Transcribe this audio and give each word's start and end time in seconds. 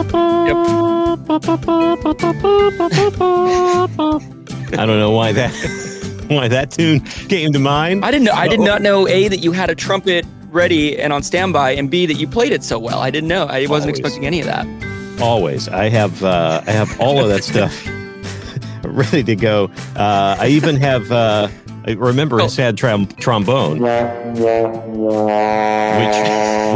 I 0.00 0.04
don't 4.86 4.98
know 4.98 5.10
why 5.10 5.32
that 5.32 5.52
why 6.28 6.48
that 6.48 6.70
tune 6.70 7.00
came 7.00 7.52
to 7.52 7.58
mind. 7.58 8.02
I 8.02 8.10
didn't 8.10 8.24
know. 8.24 8.32
I 8.32 8.48
did 8.48 8.60
not 8.60 8.80
know 8.80 9.06
a 9.06 9.28
that 9.28 9.36
you 9.38 9.52
had 9.52 9.68
a 9.68 9.74
trumpet 9.74 10.24
ready 10.48 10.98
and 10.98 11.12
on 11.12 11.22
standby, 11.22 11.72
and 11.72 11.90
b 11.90 12.06
that 12.06 12.14
you 12.14 12.26
played 12.26 12.52
it 12.52 12.64
so 12.64 12.78
well. 12.78 13.00
I 13.00 13.10
didn't 13.10 13.28
know. 13.28 13.44
I 13.44 13.66
wasn't 13.66 13.90
Always. 13.90 13.98
expecting 13.98 14.24
any 14.26 14.40
of 14.40 14.46
that. 14.46 14.66
Always, 15.20 15.68
I 15.68 15.90
have 15.90 16.24
uh, 16.24 16.62
I 16.66 16.70
have 16.70 16.98
all 16.98 17.20
of 17.20 17.28
that 17.28 17.44
stuff 17.44 17.86
ready 18.84 19.22
to 19.24 19.36
go. 19.36 19.70
Uh, 19.96 20.36
I 20.38 20.46
even 20.48 20.76
have. 20.76 21.12
Uh, 21.12 21.48
I 21.86 21.92
remember 21.92 22.40
a 22.40 22.48
sad 22.48 22.76
trom- 22.76 23.06
trombone, 23.18 23.80
which 23.80 23.90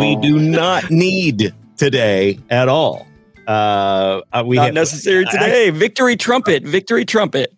we 0.01 0.17
do 0.17 0.39
not 0.39 0.91
need 0.91 1.55
today 1.77 2.39
at 2.51 2.69
all. 2.69 3.07
Uh, 3.47 4.21
we 4.45 4.57
Not 4.57 4.67
have- 4.67 4.75
necessary 4.75 5.25
I- 5.29 5.31
today. 5.31 5.71
victory 5.71 6.17
trumpet. 6.17 6.65
Victory 6.65 7.05
trumpet. 7.05 7.53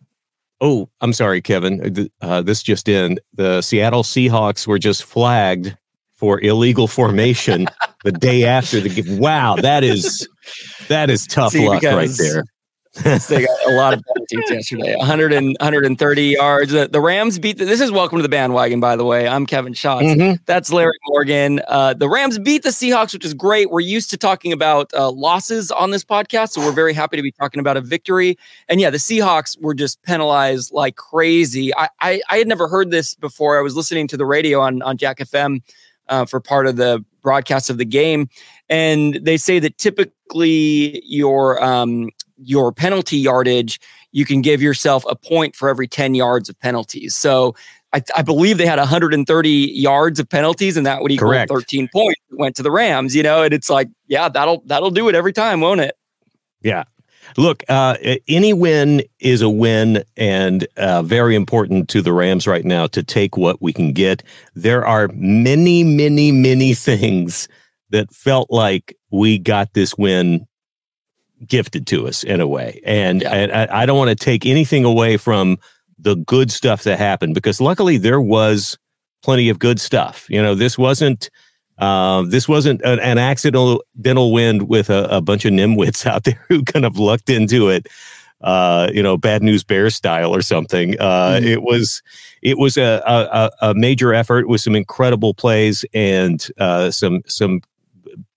Oh, 0.61 0.89
I'm 1.01 1.13
sorry, 1.13 1.43
Kevin. 1.43 2.09
Uh, 2.23 2.27
Uh, 2.27 2.43
this 2.43 2.63
just 2.63 2.89
in: 2.89 3.19
the 3.35 3.61
Seattle 3.63 4.03
Seahawks 4.03 4.67
were 4.67 4.79
just 4.79 5.05
flagged 5.05 5.77
for 6.15 6.41
illegal 6.41 6.89
formation 6.89 7.67
the 8.05 8.13
day 8.13 8.45
after 8.45 8.81
the 8.81 8.89
game. 8.89 9.19
Wow, 9.19 9.57
that 9.57 9.85
is 9.85 10.27
that 10.89 11.11
is 11.11 11.27
tough 11.27 11.53
See, 11.53 11.69
luck 11.69 11.83
right 11.83 12.09
there. 12.17 12.45
They 13.05 13.45
got 13.45 13.67
a 13.67 13.75
lot 13.75 13.95
of 13.95 14.03
penalties 14.05 14.51
yesterday. 14.51 14.95
100 14.97 15.33
and 15.33 15.57
130 15.61 16.23
yards. 16.23 16.73
The, 16.73 16.89
the 16.89 17.01
Rams 17.01 17.39
beat. 17.39 17.59
The, 17.59 17.65
this 17.65 17.81
is 17.81 17.91
welcome 17.91 18.19
to 18.19 18.23
the 18.23 18.29
bandwagon, 18.29 18.81
by 18.81 18.97
the 18.97 19.05
way. 19.05 19.29
I'm 19.29 19.47
Kevin 19.47 19.75
Schatz. 19.75 20.05
Mhm. 20.05 20.41
That's 20.47 20.73
Larry 20.73 20.97
Morgan. 21.09 21.61
Uh, 21.69 21.95
the 21.95 22.09
Rams 22.09 22.39
beat 22.39 22.63
the 22.63 22.71
Seahawks, 22.71 23.13
which 23.13 23.25
is 23.25 23.35
great. 23.35 23.71
We're 23.71 23.81
used 23.81 24.11
to 24.11 24.17
talking 24.17 24.53
about 24.53 24.93
uh, 24.95 25.11
losses 25.11 25.71
on 25.71 25.91
this 25.91 26.05
podcast, 26.05 26.51
so 26.51 26.61
we're 26.61 26.73
very 26.73 26.93
happy 26.95 27.17
to 27.17 27.23
be 27.23 27.33
talking 27.33 27.61
about 27.61 27.77
a 27.77 27.81
victory. 27.81 28.39
And 28.69 28.81
yeah, 28.81 28.91
the 28.91 28.99
Seahawks 28.99 29.61
were 29.61 29.75
just 29.75 30.03
penalized 30.03 30.73
like 30.73 30.97
crazy. 30.97 31.75
I 31.77 31.89
I, 32.01 32.23
I 32.31 32.39
had 32.39 32.49
never 32.49 32.69
heard 32.69 32.91
this 32.91 33.15
before. 33.15 33.59
I 33.59 33.63
was 33.63 33.77
listening 33.77 34.09
to 34.09 34.17
the 34.17 34.27
radio 34.27 34.61
on 34.61 34.83
on 34.83 34.97
Jack 34.97 35.19
FM 35.19 35.63
uh, 36.09 36.25
for 36.25 36.41
part 36.41 36.67
of 36.67 36.77
the 36.77 37.05
broadcast 37.23 37.71
of 37.71 37.79
the 37.79 37.85
game, 37.85 38.29
and 38.69 39.19
they 39.23 39.37
say 39.37 39.59
that 39.59 39.77
typically 39.79 41.03
your 41.05 41.63
um, 41.63 42.09
your 42.37 42.73
penalty 42.73 43.17
yardage, 43.17 43.81
you 44.13 44.25
can 44.25 44.43
give 44.43 44.63
yourself 44.63 45.05
a 45.09 45.17
point 45.17 45.55
for 45.55 45.69
every 45.69 45.89
10 45.89 46.15
yards 46.15 46.49
of 46.49 46.59
penalties. 46.61 47.15
So 47.15 47.55
I, 47.93 48.03
I 48.17 48.23
believe 48.23 48.59
they 48.59 48.67
had 48.67 48.79
130 48.79 49.51
yards 49.51 50.21
of 50.21 50.29
penalties, 50.29 50.77
and 50.77 50.87
that 50.87 51.03
would 51.03 51.13
equal 51.13 51.29
Correct. 51.29 51.51
13 51.51 51.89
points 51.93 52.21
went 52.33 52.57
to 52.57 52.63
the 52.63 52.71
Rams, 52.71 53.15
you 53.15 53.23
know, 53.23 53.43
and 53.43 53.55
it's 53.55 53.71
like, 53.71 53.89
yeah, 54.07 54.29
that'll 54.29 54.63
that'll 54.67 54.91
do 54.91 55.09
it 55.09 55.15
every 55.15 55.33
time, 55.33 55.61
won't 55.61 55.81
it? 55.81 55.97
Yeah. 56.63 56.85
Look, 57.37 57.65
uh, 57.69 57.97
any 58.29 58.53
win 58.53 59.03
is 59.19 59.43
a 59.43 59.49
win, 59.49 60.05
and 60.17 60.67
uh, 60.77 61.03
very 61.03 61.35
important 61.35 61.89
to 61.91 62.03
the 62.03 62.13
Rams 62.13 62.47
right 62.47 62.65
now 62.65 62.87
to 62.89 63.03
take 63.03 63.37
what 63.37 63.61
we 63.61 63.73
can 63.73 63.93
get. 63.93 64.23
There 64.55 64.87
are 64.87 65.09
many, 65.15 65.83
many, 65.83 66.33
many 66.33 66.75
things 66.75 67.49
that 67.91 68.13
felt 68.13 68.51
like 68.51 68.97
we 69.11 69.39
got 69.39 69.75
this 69.75 69.97
win 69.97 70.47
gifted 71.47 71.87
to 71.89 72.07
us 72.09 72.23
in 72.25 72.41
a 72.41 72.47
way, 72.47 72.81
and, 72.85 73.23
Yeah. 73.23 73.33
and 73.35 73.53
I, 73.53 73.83
I 73.83 73.87
don't 73.87 73.99
want 73.99 74.11
to 74.11 74.17
take 74.25 74.47
anything 74.47 74.85
away 74.85 75.17
from 75.17 75.59
the 75.99 76.17
good 76.17 76.51
stuff 76.51 76.83
that 76.85 76.99
happened 76.99 77.35
because 77.35 77.61
luckily 77.61 77.97
there 77.99 78.21
was 78.21 78.79
plenty 79.23 79.49
of 79.49 79.59
good 79.59 79.81
stuff. 79.81 80.27
You 80.31 80.43
know, 80.43 80.55
this 80.55 80.79
wasn't. 80.79 81.31
Uh, 81.79 82.23
this 82.29 82.49
wasn't 82.49 82.81
an, 82.85 82.99
an 83.01 83.19
accidental 83.19 83.85
dental 84.01 84.33
win 84.33 84.67
with 84.67 84.89
a, 84.89 85.05
a 85.15 85.21
bunch 85.21 85.45
of 85.45 85.53
nimwits 85.53 86.07
out 86.11 86.25
there 86.25 86.43
who 86.49 86.63
kind 86.65 86.87
of 86.87 86.99
lucked 86.99 87.29
into 87.29 87.69
it. 87.69 87.87
Uh, 88.41 88.89
you 88.95 89.03
know, 89.03 89.19
bad 89.19 89.43
news 89.43 89.63
bear 89.63 89.91
style 89.91 90.35
or 90.35 90.41
something. 90.41 90.99
Uh, 90.99 91.39
It 91.43 91.63
was 91.63 92.03
it 92.41 92.57
was 92.57 92.79
a, 92.79 93.03
a 93.07 93.51
a- 93.63 93.71
a 93.71 93.75
major 93.75 94.15
effort 94.15 94.49
with 94.49 94.63
some 94.63 94.75
incredible 94.75 95.35
plays 95.35 95.85
and 95.93 96.47
uh, 96.59 96.91
some 96.91 97.21
some 97.27 97.61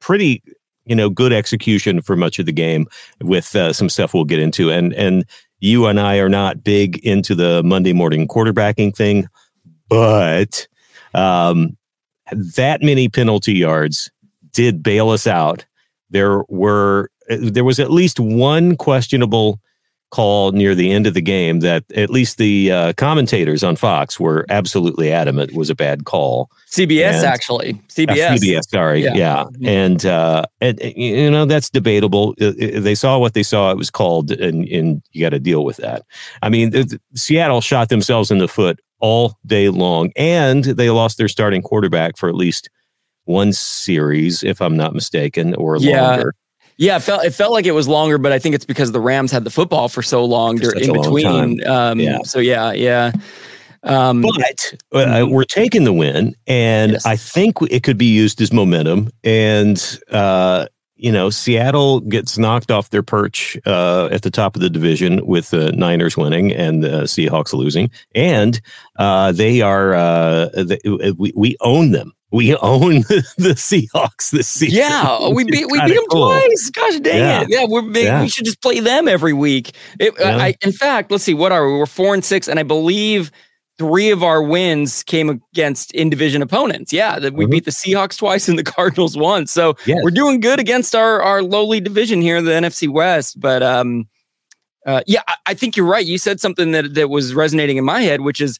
pretty 0.01 0.43
you 0.89 0.95
know 0.95 1.09
good 1.09 1.31
execution 1.31 2.01
for 2.01 2.15
much 2.15 2.39
of 2.39 2.45
the 2.45 2.51
game 2.51 2.87
with 3.21 3.55
uh, 3.55 3.71
some 3.71 3.87
stuff 3.87 4.13
we'll 4.13 4.25
get 4.25 4.39
into. 4.39 4.71
And 4.71 4.93
and 4.93 5.23
you 5.59 5.85
and 5.85 5.99
I 5.99 6.17
are 6.17 6.29
not 6.29 6.63
big 6.63 6.97
into 7.05 7.35
the 7.35 7.61
Monday 7.63 7.93
morning 7.93 8.27
quarterbacking 8.27 8.95
thing, 8.95 9.27
but 9.87 10.67
um, 11.13 11.77
that 12.31 12.81
many 12.81 13.07
penalty 13.07 13.53
yards 13.53 14.11
did 14.51 14.83
bail 14.83 15.09
us 15.09 15.27
out. 15.27 15.65
There 16.09 16.43
were 16.49 17.09
there 17.27 17.63
was 17.63 17.79
at 17.79 17.91
least 17.91 18.19
one 18.19 18.75
questionable 18.75 19.59
call 20.11 20.51
near 20.53 20.73
the 20.73 20.91
end 20.91 21.05
of 21.05 21.13
the 21.13 21.21
game 21.21 21.59
that 21.59 21.83
at 21.95 22.09
least 22.09 22.37
the 22.39 22.71
uh, 22.71 22.93
commentators 22.93 23.63
on 23.63 23.75
Fox 23.75 24.19
were 24.19 24.45
absolutely 24.49 25.11
adamant 25.11 25.53
was 25.53 25.69
a 25.69 25.75
bad 25.75 26.05
call. 26.05 26.49
CBS, 26.71 27.15
And- 27.17 27.25
actually. 27.25 27.71
Uh, 27.73 27.75
CBS. 27.89 28.37
CBS, 28.39 28.69
sorry, 28.69 29.03
Yeah. 29.03 29.13
yeah, 29.15 29.45
and 29.63 30.05
uh, 30.05 30.43
and 30.61 30.81
uh, 30.81 30.87
you 30.95 31.29
know 31.29 31.45
that's 31.45 31.69
debatable. 31.69 32.33
Uh, 32.41 32.47
uh, 32.47 32.79
They 32.79 32.95
saw 32.95 33.19
what 33.19 33.33
they 33.35 33.43
saw; 33.43 33.71
it 33.71 33.77
was 33.77 33.89
called, 33.91 34.31
and 34.31 34.67
and 34.67 35.01
you 35.11 35.21
got 35.25 35.29
to 35.29 35.39
deal 35.39 35.63
with 35.63 35.77
that. 35.77 36.03
I 36.41 36.49
mean, 36.49 36.73
Seattle 37.15 37.61
shot 37.61 37.89
themselves 37.89 38.31
in 38.31 38.39
the 38.39 38.47
foot 38.47 38.79
all 38.99 39.37
day 39.45 39.69
long, 39.69 40.11
and 40.15 40.63
they 40.63 40.89
lost 40.89 41.17
their 41.17 41.27
starting 41.27 41.61
quarterback 41.61 42.17
for 42.17 42.29
at 42.29 42.35
least 42.35 42.69
one 43.25 43.53
series, 43.53 44.43
if 44.43 44.59
I'm 44.61 44.75
not 44.75 44.93
mistaken, 44.95 45.53
or 45.55 45.77
Yeah. 45.77 46.01
longer. 46.09 46.33
Yeah, 46.79 46.95
it 46.95 47.01
felt 47.01 47.25
it 47.25 47.31
felt 47.31 47.51
like 47.51 47.65
it 47.65 47.73
was 47.73 47.89
longer, 47.89 48.17
but 48.17 48.31
I 48.31 48.39
think 48.39 48.55
it's 48.55 48.63
because 48.63 48.93
the 48.93 49.01
Rams 49.01 49.33
had 49.33 49.43
the 49.43 49.49
football 49.49 49.89
for 49.89 50.01
so 50.01 50.23
long 50.23 50.57
For 50.57 50.73
in 50.77 50.89
long 50.89 51.13
between. 51.13 51.67
Um, 51.67 51.99
Yeah. 51.99 52.19
So 52.23 52.39
yeah, 52.39 52.71
yeah. 52.71 53.11
Um, 53.83 54.21
But 54.21 54.73
uh, 54.93 55.27
we're 55.29 55.43
taking 55.43 55.83
the 55.83 55.91
win, 55.91 56.35
and 56.47 56.93
Yes. 56.93 57.05
I 57.05 57.17
think 57.17 57.57
it 57.69 57.83
could 57.83 57.97
be 57.97 58.05
used 58.05 58.39
as 58.39 58.53
momentum. 58.53 59.09
And 59.25 59.99
uh, 60.09 60.67
you 60.99 61.11
know, 61.11 61.29
Seattle 61.29 62.01
gets 62.01 62.37
knocked 62.37 62.71
off 62.71 62.89
their 62.89 63.01
perch 63.01 63.57
uh, 63.65 64.09
at 64.11 64.23
the 64.23 64.29
top 64.29 64.55
of 64.55 64.61
the 64.61 64.69
division 64.69 65.25
with 65.25 65.49
the 65.49 65.71
Niners 65.71 66.17
winning 66.17 66.51
and 66.51 66.83
the 66.83 67.03
Seahawks 67.03 67.53
losing, 67.53 67.89
and 68.13 68.59
uh, 68.97 69.31
they 69.31 69.61
are 69.61 69.95
uh, 69.95 70.49
they, 70.55 70.79
we, 71.17 71.31
we 71.35 71.55
own 71.61 71.91
them. 71.91 72.13
We 72.31 72.55
own 72.57 73.01
the 73.37 73.55
Seahawks 73.55 74.31
this 74.31 74.49
season. 74.49 74.77
Yeah, 74.77 75.29
we 75.33 75.45
beat 75.45 75.71
we 75.71 75.79
beat 75.85 75.95
them 75.95 76.05
cool. 76.11 76.27
twice. 76.27 76.69
Gosh 76.69 76.99
dang 76.99 77.17
yeah. 77.17 77.41
it! 77.41 77.49
Yeah, 77.49 77.65
we're 77.67 77.81
big, 77.81 78.05
yeah. 78.05 78.21
we 78.21 78.27
should 78.27 78.45
just 78.45 78.61
play 78.61 78.81
them 78.81 79.07
every 79.07 79.33
week. 79.33 79.75
It, 79.99 80.13
yeah. 80.19 80.37
I, 80.37 80.55
in 80.61 80.73
fact, 80.73 81.11
let's 81.11 81.23
see, 81.23 81.33
what 81.33 81.53
are 81.53 81.65
we? 81.65 81.77
We're 81.77 81.85
four 81.85 82.13
and 82.13 82.23
six, 82.23 82.49
and 82.49 82.59
I 82.59 82.63
believe 82.63 83.31
three 83.79 84.11
of 84.11 84.21
our 84.21 84.43
wins 84.43 85.01
came 85.03 85.29
against 85.29 85.91
in 85.95 86.09
division 86.09 86.43
opponents. 86.43 86.93
Yeah, 86.93 87.17
that 87.17 87.33
we 87.33 87.45
mm-hmm. 87.45 87.51
beat 87.51 87.65
the 87.65 87.71
Seahawks 87.71 88.17
twice 88.17 88.47
and 88.47 88.59
the 88.59 88.63
Cardinals 88.75 89.17
once. 89.17 89.51
So 89.51 89.75
yes. 89.87 89.99
we're 90.03 90.11
doing 90.11 90.39
good 90.39 90.59
against 90.59 90.93
our 90.93 91.21
our 91.21 91.41
lowly 91.41 91.79
division 91.79 92.21
here, 92.21 92.41
the 92.41 92.51
NFC 92.51 92.87
West. 92.87 93.39
But 93.39 93.63
um, 93.63 94.07
uh, 94.85 95.01
yeah, 95.07 95.21
I, 95.27 95.35
I 95.47 95.53
think 95.55 95.75
you're 95.75 95.87
right. 95.87 96.05
You 96.05 96.19
said 96.19 96.39
something 96.39 96.73
that 96.73 96.93
that 96.93 97.09
was 97.09 97.33
resonating 97.33 97.77
in 97.77 97.85
my 97.85 98.01
head, 98.01 98.21
which 98.21 98.39
is. 98.39 98.59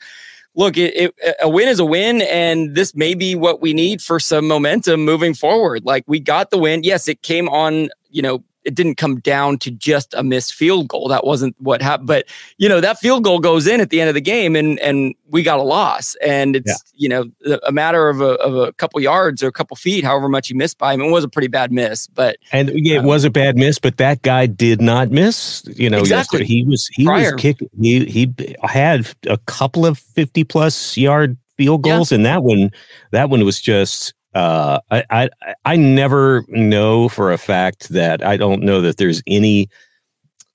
Look, 0.56 0.78
it, 0.78 0.96
it, 0.96 1.36
a 1.40 1.48
win 1.48 1.68
is 1.68 1.80
a 1.80 1.86
win, 1.86 2.24
and 2.24 2.74
this 2.74 2.96
may 2.96 3.14
be 3.14 3.36
what 3.36 3.62
we 3.62 3.72
need 3.72 4.02
for 4.02 4.20
some 4.20 4.48
momentum 4.48 5.06
moving 5.06 5.36
forward. 5.36 5.86
Like 5.86 6.04
we 6.08 6.20
got 6.20 6.50
the 6.50 6.58
win. 6.58 6.82
Yes, 6.84 7.08
it 7.08 7.22
came 7.22 7.48
on, 7.48 7.90
you 8.10 8.24
know, 8.24 8.44
it 8.66 8.76
didn't 8.76 8.96
come 8.96 9.20
down 9.20 9.58
to 9.60 9.72
just 9.72 10.14
a 10.14 10.24
missed 10.24 10.54
field 10.54 10.88
goal. 10.88 11.08
That 11.08 11.26
wasn't 11.26 11.56
what 11.60 11.82
happened. 11.82 12.08
But 12.08 12.26
you 12.58 12.68
know 12.68 12.82
that 12.82 13.00
field 13.00 13.24
goal 13.24 13.40
goes 13.40 13.68
in 13.68 13.80
at 13.80 13.90
the 13.90 14.02
end 14.02 14.10
of 14.10 14.16
the 14.16 14.22
game, 14.22 14.56
and 14.56 14.80
and 14.80 15.16
we 15.30 15.44
got 15.44 15.60
a 15.60 15.64
loss. 15.64 16.16
And 16.16 16.56
it's 16.56 16.68
yeah. 16.68 16.76
you 16.96 17.10
know 17.10 17.60
a 17.66 17.72
matter 17.72 18.10
of 18.10 18.22
a, 18.22 18.34
of 18.36 18.56
a 18.56 18.74
couple 18.74 19.00
yards 19.02 19.42
or 19.42 19.48
a 19.48 19.52
couple 19.52 19.76
feet, 19.76 20.04
however 20.04 20.30
much 20.30 20.50
he 20.50 20.54
missed 20.54 20.78
by 20.78 20.94
him. 20.94 21.02
It 21.02 21.10
was 21.10 21.24
a 21.24 21.30
pretty 21.30 21.48
bad 21.48 21.72
miss, 21.72 22.08
but 22.08 22.38
and 22.52 22.72
yeah, 22.74 22.96
it 22.96 23.00
um, 23.00 23.06
was 23.06 23.24
a 23.24 23.30
bad 23.30 23.56
miss. 23.56 23.80
But 23.80 23.98
that 23.98 24.22
guy 24.22 24.46
did 24.46 24.82
not 24.82 25.10
miss. 25.10 25.64
You 25.76 25.90
know, 25.90 26.00
exactly. 26.00 26.40
Yesterday. 26.40 26.46
He 26.46 26.64
was 26.66 26.88
he 26.88 27.06
Prior. 27.06 27.34
was 27.34 27.42
kicking. 27.42 27.70
He 27.80 28.06
he 28.06 28.34
had 28.64 29.08
a 29.28 29.38
couple 29.38 29.86
of 29.86 29.98
fifty 29.98 30.44
plus 30.44 30.98
yard 30.98 31.38
field 31.58 31.84
goals, 31.84 32.12
yeah. 32.12 32.18
and 32.18 32.26
that 32.26 32.44
one 32.44 32.72
that 33.12 33.30
one 33.30 33.44
was 33.46 33.62
just 33.62 34.14
uh, 34.34 34.80
I, 34.92 35.04
I 35.10 35.30
I 35.66 35.76
never 35.76 36.46
know 36.50 37.10
for 37.10 37.32
a 37.32 37.38
fact 37.38 37.90
that 37.90 38.24
I 38.24 38.38
don't 38.38 38.62
know 38.62 38.82
that 38.82 38.98
there's 38.98 39.24
any 39.26 39.70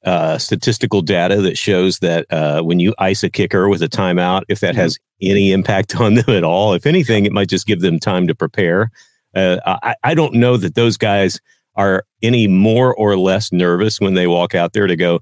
uh, 0.04 0.38
statistical 0.38 1.02
data 1.02 1.40
that 1.40 1.58
shows 1.58 1.98
that 2.00 2.26
uh, 2.30 2.62
when 2.62 2.78
you 2.78 2.94
ice 2.98 3.22
a 3.22 3.30
kicker 3.30 3.68
with 3.68 3.82
a 3.82 3.88
timeout, 3.88 4.42
if 4.48 4.60
that 4.60 4.72
mm-hmm. 4.72 4.82
has 4.82 4.98
any 5.22 5.52
impact 5.52 5.96
on 6.00 6.14
them 6.14 6.28
at 6.28 6.44
all. 6.44 6.74
If 6.74 6.86
anything, 6.86 7.24
it 7.24 7.32
might 7.32 7.48
just 7.48 7.66
give 7.66 7.80
them 7.80 7.98
time 7.98 8.26
to 8.26 8.34
prepare. 8.34 8.90
Uh, 9.34 9.58
I, 9.66 9.94
I 10.04 10.14
don't 10.14 10.34
know 10.34 10.56
that 10.56 10.74
those 10.74 10.96
guys 10.96 11.40
are 11.76 12.04
any 12.22 12.46
more 12.46 12.94
or 12.94 13.16
less 13.16 13.50
nervous 13.50 14.00
when 14.00 14.14
they 14.14 14.26
walk 14.26 14.54
out 14.54 14.72
there 14.74 14.86
to 14.86 14.96
go. 14.96 15.20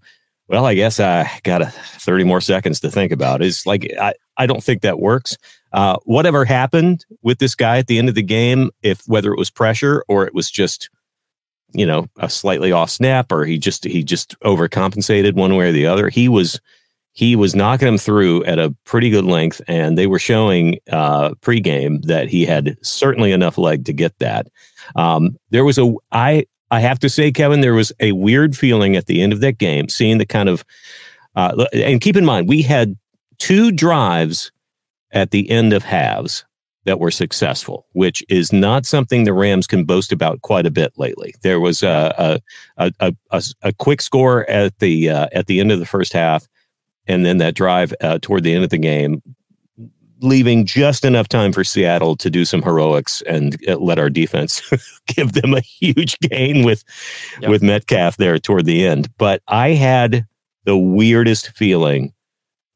Well, 0.48 0.66
I 0.66 0.74
guess 0.74 1.00
I 1.00 1.30
got 1.44 1.62
a 1.62 1.66
30 1.66 2.24
more 2.24 2.40
seconds 2.40 2.80
to 2.80 2.90
think 2.90 3.10
about. 3.12 3.40
It. 3.40 3.46
It's 3.46 3.64
like 3.64 3.90
I, 3.98 4.12
I 4.36 4.46
don't 4.46 4.62
think 4.62 4.82
that 4.82 4.98
works. 4.98 5.38
Uh, 5.72 5.96
whatever 6.04 6.44
happened 6.44 7.04
with 7.22 7.38
this 7.38 7.54
guy 7.54 7.78
at 7.78 7.86
the 7.86 7.98
end 7.98 8.08
of 8.08 8.14
the 8.14 8.22
game, 8.22 8.70
if 8.82 9.02
whether 9.06 9.32
it 9.32 9.38
was 9.38 9.50
pressure 9.50 10.04
or 10.08 10.26
it 10.26 10.34
was 10.34 10.50
just, 10.50 10.90
you 11.72 11.86
know, 11.86 12.06
a 12.18 12.28
slightly 12.28 12.72
off 12.72 12.90
snap 12.90 13.32
or 13.32 13.44
he 13.44 13.58
just 13.58 13.84
he 13.84 14.02
just 14.02 14.38
overcompensated 14.40 15.34
one 15.34 15.56
way 15.56 15.68
or 15.68 15.72
the 15.72 15.86
other, 15.86 16.08
he 16.08 16.28
was 16.28 16.60
he 17.14 17.36
was 17.36 17.54
knocking 17.54 17.88
him 17.88 17.98
through 17.98 18.44
at 18.44 18.58
a 18.58 18.74
pretty 18.84 19.10
good 19.10 19.24
length, 19.24 19.60
and 19.68 19.98
they 19.98 20.06
were 20.06 20.18
showing 20.18 20.78
uh, 20.90 21.30
pregame 21.40 22.02
that 22.04 22.28
he 22.28 22.46
had 22.46 22.76
certainly 22.82 23.32
enough 23.32 23.58
leg 23.58 23.84
to 23.84 23.92
get 23.92 24.18
that. 24.18 24.48
Um, 24.96 25.36
there 25.50 25.64
was 25.64 25.78
a 25.78 25.94
I 26.10 26.46
I 26.70 26.80
have 26.80 26.98
to 27.00 27.10
say, 27.10 27.30
Kevin, 27.30 27.60
there 27.60 27.74
was 27.74 27.92
a 28.00 28.12
weird 28.12 28.56
feeling 28.56 28.96
at 28.96 29.06
the 29.06 29.20
end 29.20 29.34
of 29.34 29.40
that 29.40 29.58
game, 29.58 29.88
seeing 29.88 30.18
the 30.18 30.26
kind 30.26 30.48
of 30.48 30.64
uh, 31.34 31.66
and 31.72 32.00
keep 32.00 32.16
in 32.16 32.24
mind 32.24 32.48
we 32.48 32.62
had 32.62 32.96
two 33.38 33.72
drives 33.72 34.50
at 35.12 35.30
the 35.30 35.50
end 35.50 35.72
of 35.72 35.84
halves 35.84 36.44
that 36.84 36.98
were 36.98 37.10
successful, 37.10 37.86
which 37.92 38.24
is 38.28 38.52
not 38.52 38.86
something 38.86 39.24
the 39.24 39.32
Rams 39.32 39.66
can 39.66 39.84
boast 39.84 40.10
about 40.10 40.42
quite 40.42 40.66
a 40.66 40.70
bit 40.70 40.92
lately. 40.96 41.34
There 41.42 41.60
was 41.60 41.82
a 41.82 42.40
a, 42.76 42.92
a, 43.00 43.14
a, 43.30 43.42
a 43.62 43.72
quick 43.72 44.00
score 44.00 44.48
at 44.50 44.78
the 44.78 45.10
uh, 45.10 45.28
at 45.32 45.46
the 45.46 45.60
end 45.60 45.70
of 45.70 45.78
the 45.78 45.86
first 45.86 46.12
half, 46.12 46.48
and 47.06 47.24
then 47.24 47.38
that 47.38 47.54
drive 47.54 47.94
uh, 48.00 48.18
toward 48.20 48.42
the 48.42 48.54
end 48.54 48.64
of 48.64 48.70
the 48.70 48.78
game, 48.78 49.22
leaving 50.20 50.66
just 50.66 51.04
enough 51.04 51.28
time 51.28 51.52
for 51.52 51.62
Seattle 51.62 52.16
to 52.16 52.30
do 52.30 52.44
some 52.44 52.62
heroics 52.62 53.22
and 53.22 53.56
uh, 53.68 53.76
let 53.76 53.98
our 53.98 54.10
defense 54.10 54.62
give 55.06 55.32
them 55.32 55.54
a 55.54 55.60
huge 55.60 56.18
gain 56.20 56.64
with 56.64 56.82
yep. 57.40 57.50
with 57.50 57.62
Metcalf 57.62 58.16
there 58.16 58.38
toward 58.38 58.66
the 58.66 58.84
end. 58.86 59.08
But 59.18 59.42
I 59.46 59.70
had 59.70 60.26
the 60.64 60.76
weirdest 60.76 61.50
feeling 61.50 62.12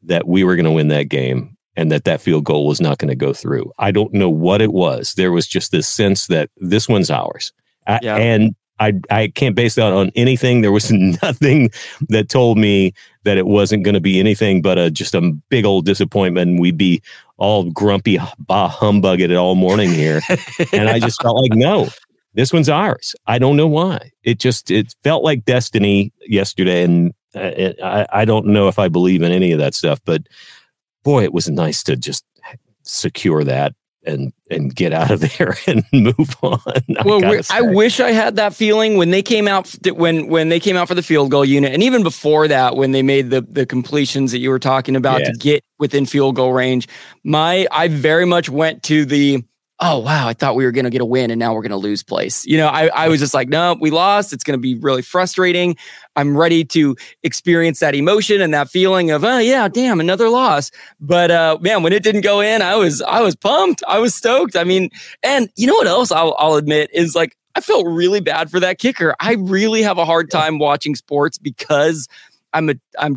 that 0.02 0.28
we 0.28 0.44
were 0.44 0.54
going 0.54 0.66
to 0.66 0.70
win 0.70 0.88
that 0.88 1.08
game 1.08 1.55
and 1.76 1.92
that 1.92 2.04
that 2.04 2.20
field 2.20 2.44
goal 2.44 2.66
was 2.66 2.80
not 2.80 2.98
going 2.98 3.08
to 3.08 3.16
go 3.16 3.32
through. 3.32 3.70
I 3.78 3.90
don't 3.90 4.12
know 4.12 4.30
what 4.30 4.62
it 4.62 4.72
was. 4.72 5.14
There 5.14 5.32
was 5.32 5.46
just 5.46 5.72
this 5.72 5.88
sense 5.88 6.26
that 6.28 6.50
this 6.56 6.88
one's 6.88 7.10
ours. 7.10 7.52
I, 7.86 8.00
yeah. 8.02 8.16
And 8.16 8.54
I, 8.78 8.94
I 9.10 9.28
can't 9.28 9.54
base 9.54 9.74
that 9.76 9.92
on 9.92 10.10
anything. 10.14 10.60
There 10.60 10.72
was 10.72 10.90
nothing 11.22 11.70
that 12.08 12.28
told 12.28 12.58
me 12.58 12.92
that 13.24 13.38
it 13.38 13.46
wasn't 13.46 13.84
going 13.84 13.94
to 13.94 14.00
be 14.00 14.20
anything 14.20 14.62
but 14.62 14.78
a 14.78 14.90
just 14.90 15.14
a 15.14 15.20
big 15.48 15.64
old 15.64 15.84
disappointment. 15.84 16.60
We'd 16.60 16.78
be 16.78 17.02
all 17.36 17.70
grumpy, 17.70 18.18
bah 18.38 18.68
humbug 18.68 19.20
it 19.20 19.32
all 19.32 19.54
morning 19.54 19.90
here. 19.90 20.20
and 20.72 20.88
I 20.88 20.98
just 20.98 21.22
felt 21.22 21.40
like, 21.40 21.52
no, 21.52 21.88
this 22.34 22.52
one's 22.52 22.68
ours. 22.68 23.14
I 23.26 23.38
don't 23.38 23.56
know 23.56 23.66
why. 23.66 24.12
It 24.22 24.38
just 24.38 24.70
it 24.70 24.94
felt 25.02 25.24
like 25.24 25.44
destiny 25.44 26.12
yesterday, 26.26 26.84
and 26.84 27.14
uh, 27.34 27.72
I 27.82 28.06
I 28.12 28.24
don't 28.24 28.46
know 28.46 28.68
if 28.68 28.78
I 28.78 28.88
believe 28.88 29.22
in 29.22 29.32
any 29.32 29.52
of 29.52 29.58
that 29.58 29.74
stuff, 29.74 30.00
but 30.04 30.22
boy, 31.06 31.22
it 31.22 31.32
was 31.32 31.48
nice 31.48 31.84
to 31.84 31.94
just 31.94 32.24
secure 32.82 33.44
that 33.44 33.72
and 34.04 34.32
and 34.50 34.74
get 34.74 34.92
out 34.92 35.12
of 35.12 35.20
there 35.38 35.56
and 35.68 35.84
move 35.92 36.36
on. 36.42 36.60
I 36.98 37.02
well, 37.04 37.40
I 37.48 37.60
wish 37.60 38.00
I 38.00 38.10
had 38.10 38.36
that 38.36 38.54
feeling 38.54 38.96
when 38.96 39.10
they 39.10 39.22
came 39.22 39.46
out 39.46 39.72
when 39.86 40.26
when 40.26 40.48
they 40.48 40.58
came 40.58 40.76
out 40.76 40.88
for 40.88 40.96
the 40.96 41.04
field 41.04 41.30
goal 41.30 41.44
unit, 41.44 41.72
and 41.72 41.82
even 41.84 42.02
before 42.02 42.48
that, 42.48 42.74
when 42.74 42.90
they 42.90 43.02
made 43.02 43.30
the 43.30 43.40
the 43.40 43.64
completions 43.64 44.32
that 44.32 44.38
you 44.38 44.50
were 44.50 44.58
talking 44.58 44.96
about 44.96 45.20
yes. 45.20 45.30
to 45.30 45.38
get 45.38 45.64
within 45.78 46.06
field 46.06 46.34
goal 46.34 46.52
range. 46.52 46.88
My 47.22 47.68
I 47.70 47.86
very 47.86 48.26
much 48.26 48.50
went 48.50 48.82
to 48.84 49.04
the 49.04 49.44
oh 49.80 49.98
wow, 49.98 50.26
I 50.26 50.32
thought 50.32 50.56
we 50.56 50.64
were 50.64 50.72
going 50.72 50.84
to 50.84 50.90
get 50.90 51.00
a 51.00 51.06
win 51.06 51.30
and 51.30 51.38
now 51.38 51.52
we're 51.52 51.62
going 51.62 51.70
to 51.70 51.76
lose 51.76 52.02
place. 52.02 52.46
You 52.46 52.56
know, 52.56 52.68
I, 52.68 52.86
I 52.88 53.08
was 53.08 53.20
just 53.20 53.34
like, 53.34 53.48
no, 53.48 53.76
we 53.78 53.90
lost. 53.90 54.32
It's 54.32 54.42
going 54.42 54.58
to 54.58 54.62
be 54.62 54.74
really 54.74 55.02
frustrating. 55.02 55.76
I'm 56.16 56.36
ready 56.36 56.64
to 56.64 56.96
experience 57.22 57.80
that 57.80 57.94
emotion 57.94 58.40
and 58.40 58.54
that 58.54 58.70
feeling 58.70 59.10
of, 59.10 59.22
oh 59.22 59.38
yeah, 59.38 59.68
damn, 59.68 60.00
another 60.00 60.30
loss. 60.30 60.70
But 60.98 61.30
uh, 61.30 61.58
man, 61.60 61.82
when 61.82 61.92
it 61.92 62.02
didn't 62.02 62.22
go 62.22 62.40
in, 62.40 62.62
I 62.62 62.76
was 62.76 63.02
I 63.02 63.20
was 63.20 63.36
pumped. 63.36 63.82
I 63.86 63.98
was 63.98 64.14
stoked. 64.14 64.56
I 64.56 64.64
mean, 64.64 64.88
and 65.22 65.50
you 65.56 65.66
know 65.66 65.74
what 65.74 65.86
else 65.86 66.10
I'll, 66.10 66.34
I'll 66.38 66.54
admit 66.54 66.90
is 66.94 67.14
like 67.14 67.36
I 67.54 67.60
felt 67.60 67.86
really 67.86 68.20
bad 68.20 68.50
for 68.50 68.60
that 68.60 68.78
kicker. 68.78 69.14
I 69.20 69.34
really 69.34 69.82
have 69.82 69.98
a 69.98 70.04
hard 70.04 70.30
time 70.30 70.58
watching 70.58 70.94
sports 70.94 71.36
because 71.36 72.08
I'm 72.54 72.70
a 72.70 72.74
I'm 72.98 73.16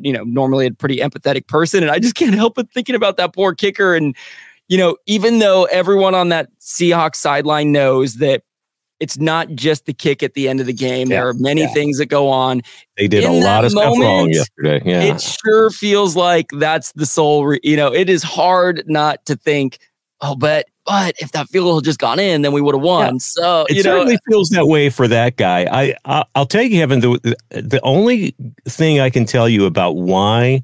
you 0.00 0.12
know 0.12 0.22
normally 0.22 0.66
a 0.66 0.72
pretty 0.72 0.98
empathetic 0.98 1.48
person, 1.48 1.82
and 1.82 1.90
I 1.90 1.98
just 1.98 2.14
can't 2.14 2.34
help 2.34 2.54
but 2.54 2.70
thinking 2.70 2.94
about 2.94 3.16
that 3.16 3.34
poor 3.34 3.52
kicker 3.52 3.96
and 3.96 4.14
you 4.72 4.78
know, 4.78 4.96
even 5.04 5.38
though 5.38 5.64
everyone 5.64 6.14
on 6.14 6.30
that 6.30 6.48
Seahawks 6.58 7.16
sideline 7.16 7.72
knows 7.72 8.14
that 8.14 8.42
it's 9.00 9.18
not 9.18 9.50
just 9.50 9.84
the 9.84 9.92
kick 9.92 10.22
at 10.22 10.32
the 10.32 10.48
end 10.48 10.60
of 10.60 10.66
the 10.66 10.72
game. 10.72 11.10
Yeah, 11.10 11.16
there 11.18 11.28
are 11.28 11.34
many 11.34 11.60
yeah. 11.60 11.74
things 11.74 11.98
that 11.98 12.06
go 12.06 12.30
on. 12.30 12.62
They 12.96 13.06
did 13.06 13.22
In 13.22 13.30
a 13.32 13.34
lot 13.34 13.66
of 13.66 13.74
moment, 13.74 13.96
stuff 13.96 14.02
wrong 14.02 14.30
yesterday. 14.30 14.82
Yeah. 14.86 15.02
It 15.02 15.20
sure 15.20 15.68
feels 15.68 16.16
like 16.16 16.46
that's 16.52 16.90
the 16.92 17.04
sole, 17.04 17.44
re- 17.44 17.60
you 17.62 17.76
know, 17.76 17.92
it 17.92 18.08
is 18.08 18.22
hard 18.22 18.82
not 18.86 19.26
to 19.26 19.36
think, 19.36 19.78
oh, 20.22 20.36
but 20.36 20.68
but 20.86 21.16
if 21.18 21.32
that 21.32 21.48
field 21.48 21.66
goal 21.66 21.74
had 21.74 21.84
just 21.84 21.98
gone 21.98 22.18
in, 22.18 22.40
then 22.40 22.52
we 22.52 22.62
would 22.62 22.74
have 22.74 22.82
won. 22.82 23.16
Yeah. 23.16 23.18
So 23.18 23.66
it 23.68 23.82
certainly 23.82 24.14
uh, 24.14 24.30
feels 24.30 24.48
that 24.48 24.68
way 24.68 24.88
for 24.88 25.06
that 25.06 25.36
guy. 25.36 25.66
I, 25.70 25.94
I 26.06 26.24
will 26.34 26.46
tell 26.46 26.62
you, 26.62 26.70
Kevin, 26.70 27.00
the 27.00 27.36
the 27.50 27.80
only 27.82 28.34
thing 28.66 29.00
I 29.00 29.10
can 29.10 29.26
tell 29.26 29.50
you 29.50 29.66
about 29.66 29.96
why 29.96 30.62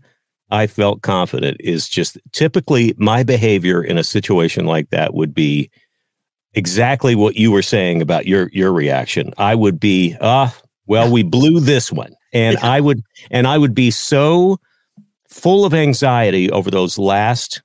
I 0.51 0.67
felt 0.67 1.03
confident 1.03 1.59
is 1.61 1.89
just 1.89 2.19
typically 2.33 2.95
my 2.97 3.23
behavior 3.23 3.83
in 3.83 3.99
a 3.99 4.05
situation 4.05 4.65
like 4.65 4.91
that 4.91 5.15
would 5.15 5.35
be 5.35 5.71
exactly 6.55 7.15
what 7.15 7.37
you 7.37 7.51
were 7.53 7.63
saying 7.63 8.01
about 8.01 8.27
your 8.27 8.49
your 8.53 8.73
reaction. 8.73 9.33
I 9.39 9.55
would 9.55 9.79
be, 9.79 10.17
ah, 10.21 10.55
uh, 10.55 10.61
well, 10.87 11.11
we 11.11 11.23
blew 11.23 11.61
this 11.61 11.93
one. 11.93 12.15
And. 12.33 12.59
I 12.59 12.81
would 12.81 13.03
and 13.31 13.47
I 13.47 13.59
would 13.59 13.75
be 13.75 13.91
so 13.91 14.59
full 15.29 15.65
of 15.65 15.75
anxiety 15.75 16.51
over 16.51 16.71
those 16.71 16.99
last 16.99 17.63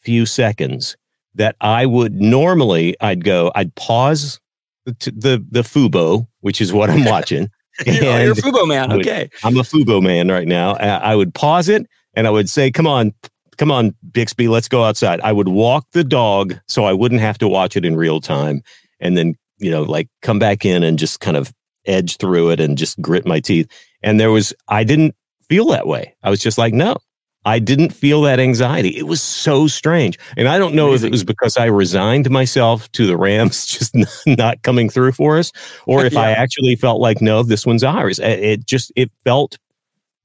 few 0.00 0.26
seconds 0.26 0.96
that 1.34 1.56
I 1.60 1.86
would 1.86 2.14
normally 2.14 2.96
I'd 3.00 3.24
go, 3.24 3.52
I'd 3.54 3.74
pause 3.74 4.40
the 4.84 4.92
the, 5.14 5.46
the 5.50 5.62
Fubo, 5.62 6.26
which 6.40 6.60
is 6.60 6.72
what 6.72 6.90
I'm 6.90 7.04
watching. 7.06 7.50
you're, 7.86 7.94
you're 7.96 8.32
a 8.32 8.36
Fubo 8.36 8.66
man. 8.66 8.90
Would, 8.90 9.06
okay. 9.06 9.28
I'm 9.42 9.56
a 9.56 9.62
Fubo 9.62 10.02
man 10.02 10.28
right 10.28 10.46
now. 10.46 10.74
I 10.74 11.14
would 11.14 11.34
pause 11.34 11.68
it 11.68 11.86
and 12.16 12.26
I 12.26 12.30
would 12.30 12.48
say, 12.48 12.70
"Come 12.70 12.86
on, 12.86 13.12
come 13.56 13.70
on, 13.70 13.94
Bixby, 14.12 14.48
let's 14.48 14.68
go 14.68 14.84
outside." 14.84 15.20
I 15.22 15.32
would 15.32 15.48
walk 15.48 15.86
the 15.92 16.04
dog 16.04 16.58
so 16.68 16.84
I 16.84 16.92
wouldn't 16.92 17.20
have 17.20 17.38
to 17.38 17.48
watch 17.48 17.76
it 17.76 17.84
in 17.84 17.96
real 17.96 18.20
time, 18.20 18.62
and 19.00 19.16
then 19.16 19.34
you 19.58 19.70
know, 19.70 19.82
like 19.82 20.08
come 20.22 20.38
back 20.38 20.64
in 20.64 20.82
and 20.82 20.98
just 20.98 21.20
kind 21.20 21.36
of 21.36 21.52
edge 21.86 22.16
through 22.16 22.50
it 22.50 22.60
and 22.60 22.78
just 22.78 23.00
grit 23.00 23.26
my 23.26 23.40
teeth. 23.40 23.70
And 24.02 24.18
there 24.18 24.30
was, 24.30 24.52
I 24.68 24.84
didn't 24.84 25.14
feel 25.48 25.66
that 25.68 25.86
way. 25.86 26.14
I 26.22 26.30
was 26.30 26.40
just 26.40 26.58
like, 26.58 26.74
no, 26.74 26.96
I 27.44 27.58
didn't 27.58 27.90
feel 27.90 28.22
that 28.22 28.40
anxiety. 28.40 28.96
It 28.96 29.06
was 29.06 29.20
so 29.20 29.66
strange. 29.66 30.18
And 30.36 30.48
I 30.48 30.58
don't 30.58 30.74
know 30.74 30.88
Amazing. 30.88 31.06
if 31.06 31.08
it 31.08 31.12
was 31.12 31.24
because 31.24 31.56
I 31.56 31.66
resigned 31.66 32.30
myself 32.30 32.90
to 32.92 33.06
the 33.06 33.16
Rams 33.16 33.66
just 33.78 33.94
not 34.26 34.62
coming 34.62 34.88
through 34.88 35.12
for 35.12 35.38
us 35.38 35.52
or 35.86 36.04
if 36.04 36.14
yeah. 36.14 36.20
I 36.20 36.30
actually 36.30 36.76
felt 36.76 37.00
like, 37.00 37.20
no, 37.20 37.42
this 37.42 37.66
one's 37.66 37.84
ours. 37.84 38.18
It 38.18 38.66
just, 38.66 38.92
it 38.96 39.10
felt 39.24 39.58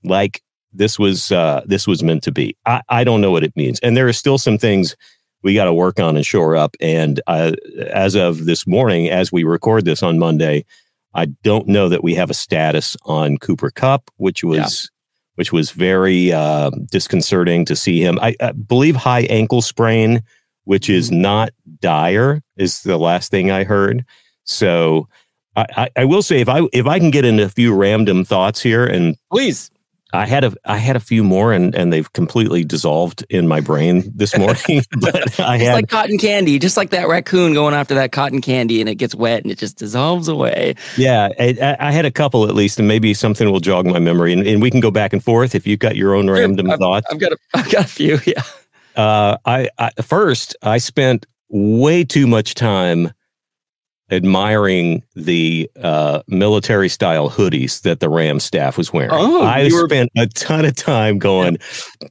like 0.03 0.41
this 0.71 0.99
was, 0.99 1.31
uh, 1.31 1.61
this 1.65 1.87
was 1.87 2.03
meant 2.03 2.23
to 2.23 2.31
be. 2.31 2.55
I, 2.65 2.81
I 2.89 3.03
don't 3.03 3.21
know 3.21 3.31
what 3.31 3.43
it 3.43 3.55
means. 3.55 3.79
And 3.79 3.97
there 3.97 4.07
are 4.07 4.13
still 4.13 4.37
some 4.37 4.57
things 4.57 4.95
we 5.41 5.53
got 5.53 5.65
to 5.65 5.73
work 5.73 5.99
on 5.99 6.15
and 6.15 6.25
shore 6.25 6.55
up. 6.55 6.75
And 6.79 7.21
uh, 7.27 7.53
as 7.87 8.15
of 8.15 8.45
this 8.45 8.67
morning, 8.67 9.09
as 9.09 9.31
we 9.31 9.43
record 9.43 9.85
this 9.85 10.03
on 10.03 10.19
Monday, 10.19 10.65
I 11.13 11.25
don't 11.43 11.67
know 11.67 11.89
that 11.89 12.03
we 12.03 12.15
have 12.15 12.29
a 12.29 12.35
status 12.35 12.95
on 13.05 13.37
Cooper 13.37 13.71
Kupp, 13.71 14.11
which 14.17 14.43
was 14.43 14.89
which 15.35 15.53
was 15.53 15.71
very 15.71 16.33
uh, 16.33 16.69
disconcerting 16.91 17.63
to 17.63 17.73
see 17.73 18.01
him. 18.03 18.19
I, 18.21 18.35
I, 18.41 18.51
believe 18.51 18.97
high 18.97 19.21
ankle 19.21 19.61
sprain, 19.61 20.21
which 20.65 20.89
is 20.89 21.09
mm-hmm. 21.09 21.21
not 21.21 21.49
dire, 21.79 22.41
is 22.57 22.83
the 22.83 22.97
last 22.97 23.31
thing 23.31 23.49
I 23.49 23.63
heard. 23.63 24.03
So 24.43 25.07
I, 25.55 25.65
I, 25.77 25.89
I 25.95 26.05
will 26.05 26.21
say 26.21 26.41
if 26.41 26.49
I 26.49 26.63
if 26.73 26.85
I 26.85 26.99
can 26.99 27.09
get 27.09 27.23
in 27.23 27.39
a 27.39 27.47
few 27.47 27.73
random 27.73 28.25
thoughts 28.25 28.61
here, 28.61 28.85
and 28.85 29.15
please 29.31 29.71
I 30.11 30.25
had 30.25 30.43
a 30.43 30.53
I 30.65 30.77
had 30.77 30.95
a 30.95 30.99
few 30.99 31.23
more 31.23 31.53
and 31.53 31.75
and 31.75 31.93
they've 31.93 32.11
completely 32.13 32.63
dissolved 32.63 33.23
in 33.29 33.47
my 33.47 33.61
brain 33.61 34.11
this 34.15 34.37
morning. 34.37 34.83
but 34.99 35.39
I 35.39 35.55
it's 35.55 35.65
had, 35.65 35.73
like 35.73 35.89
cotton 35.89 36.17
candy, 36.17 36.57
just 36.57 36.77
like 36.77 36.89
that 36.89 37.07
raccoon 37.07 37.53
going 37.53 37.73
after 37.73 37.95
that 37.95 38.11
cotton 38.11 38.41
candy, 38.41 38.79
and 38.79 38.89
it 38.89 38.95
gets 38.95 39.13
wet 39.13 39.43
and 39.43 39.51
it 39.51 39.57
just 39.57 39.77
dissolves 39.77 40.27
away. 40.27 40.75
Yeah, 40.97 41.29
I, 41.39 41.77
I 41.79 41.91
had 41.91 42.05
a 42.05 42.11
couple 42.11 42.47
at 42.47 42.55
least, 42.55 42.79
and 42.79 42.87
maybe 42.87 43.13
something 43.13 43.51
will 43.51 43.59
jog 43.59 43.85
my 43.85 43.99
memory, 43.99 44.33
and, 44.33 44.45
and 44.45 44.61
we 44.61 44.71
can 44.71 44.79
go 44.79 44.91
back 44.91 45.13
and 45.13 45.23
forth 45.23 45.53
if 45.53 45.67
you've 45.67 45.79
got 45.79 45.95
your 45.95 46.15
own 46.15 46.29
random 46.29 46.71
I've, 46.71 46.79
thoughts. 46.79 47.07
I've 47.11 47.19
got 47.19 47.31
a, 47.31 47.37
I've 47.53 47.71
got 47.71 47.85
a 47.85 47.87
few. 47.87 48.19
Yeah. 48.25 48.41
Uh, 48.95 49.37
I, 49.45 49.69
I 49.77 49.91
first 50.01 50.55
I 50.61 50.79
spent 50.79 51.25
way 51.49 52.03
too 52.03 52.27
much 52.27 52.53
time 52.55 53.11
admiring 54.11 55.03
the 55.15 55.69
uh, 55.81 56.21
military 56.27 56.89
style 56.89 57.29
hoodies 57.29 57.81
that 57.81 57.99
the 57.99 58.09
Ram 58.09 58.39
staff 58.39 58.77
was 58.77 58.91
wearing. 58.91 59.11
Oh, 59.13 59.43
I 59.43 59.65
were... 59.65 59.87
spent 59.87 60.11
a 60.17 60.27
ton 60.27 60.65
of 60.65 60.75
time 60.75 61.19
going. 61.19 61.57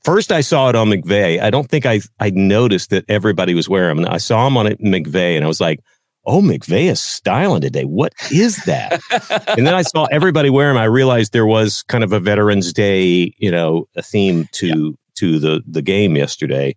First, 0.02 0.32
I 0.32 0.40
saw 0.40 0.68
it 0.68 0.76
on 0.76 0.88
McVay. 0.88 1.40
I 1.40 1.50
don't 1.50 1.68
think 1.68 1.86
I 1.86 2.00
I 2.20 2.30
noticed 2.30 2.90
that 2.90 3.04
everybody 3.08 3.54
was 3.54 3.68
wearing 3.68 4.02
them. 4.02 4.12
I 4.12 4.18
saw 4.18 4.44
them 4.44 4.56
on 4.56 4.66
McVay, 4.66 5.36
and 5.36 5.44
I 5.44 5.48
was 5.48 5.60
like, 5.60 5.80
"Oh, 6.24 6.40
McVay 6.40 6.90
is 6.90 7.02
styling 7.02 7.62
today. 7.62 7.84
What 7.84 8.12
is 8.30 8.56
that?" 8.64 9.00
and 9.56 9.66
then 9.66 9.74
I 9.74 9.82
saw 9.82 10.04
everybody 10.06 10.50
wear 10.50 10.68
them. 10.68 10.76
I 10.76 10.84
realized 10.84 11.32
there 11.32 11.46
was 11.46 11.82
kind 11.84 12.04
of 12.04 12.12
a 12.12 12.20
Veterans 12.20 12.72
Day, 12.72 13.34
you 13.38 13.50
know, 13.50 13.86
a 13.96 14.02
theme 14.02 14.48
to 14.52 14.66
yeah. 14.66 14.90
to 15.16 15.38
the 15.38 15.62
the 15.66 15.82
game 15.82 16.16
yesterday, 16.16 16.74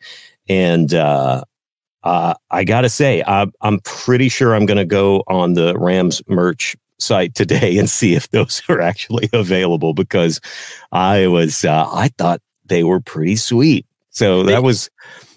and 0.50 0.94
uh, 0.94 1.44
uh, 2.03 2.34
I 2.50 2.63
got 2.63 2.81
to 2.81 2.89
say, 2.89 3.24
I, 3.25 3.48
I'm 3.62 3.79
pretty 3.81 4.29
sure 4.29 4.55
I'm 4.55 4.65
going 4.65 4.77
to 4.77 4.86
go 4.86 5.24
on 5.27 5.53
the 5.53 5.77
Rams 5.77 6.22
merch 6.27 6.75
site 7.00 7.36
today 7.36 7.77
and 7.77 7.89
see 7.89 8.15
if 8.15 8.29
those 8.29 8.62
are 8.70 8.81
actually 8.81 9.29
available 9.34 9.93
because 9.93 10.39
I 10.91 11.27
was, 11.27 11.65
uh, 11.65 11.89
I 11.91 12.10
thought 12.17 12.41
they 12.65 12.84
were 12.84 13.00
pretty 13.00 13.36
sweet. 13.36 13.86
So 14.10 14.43
that 14.43 14.63
was, 14.63 14.89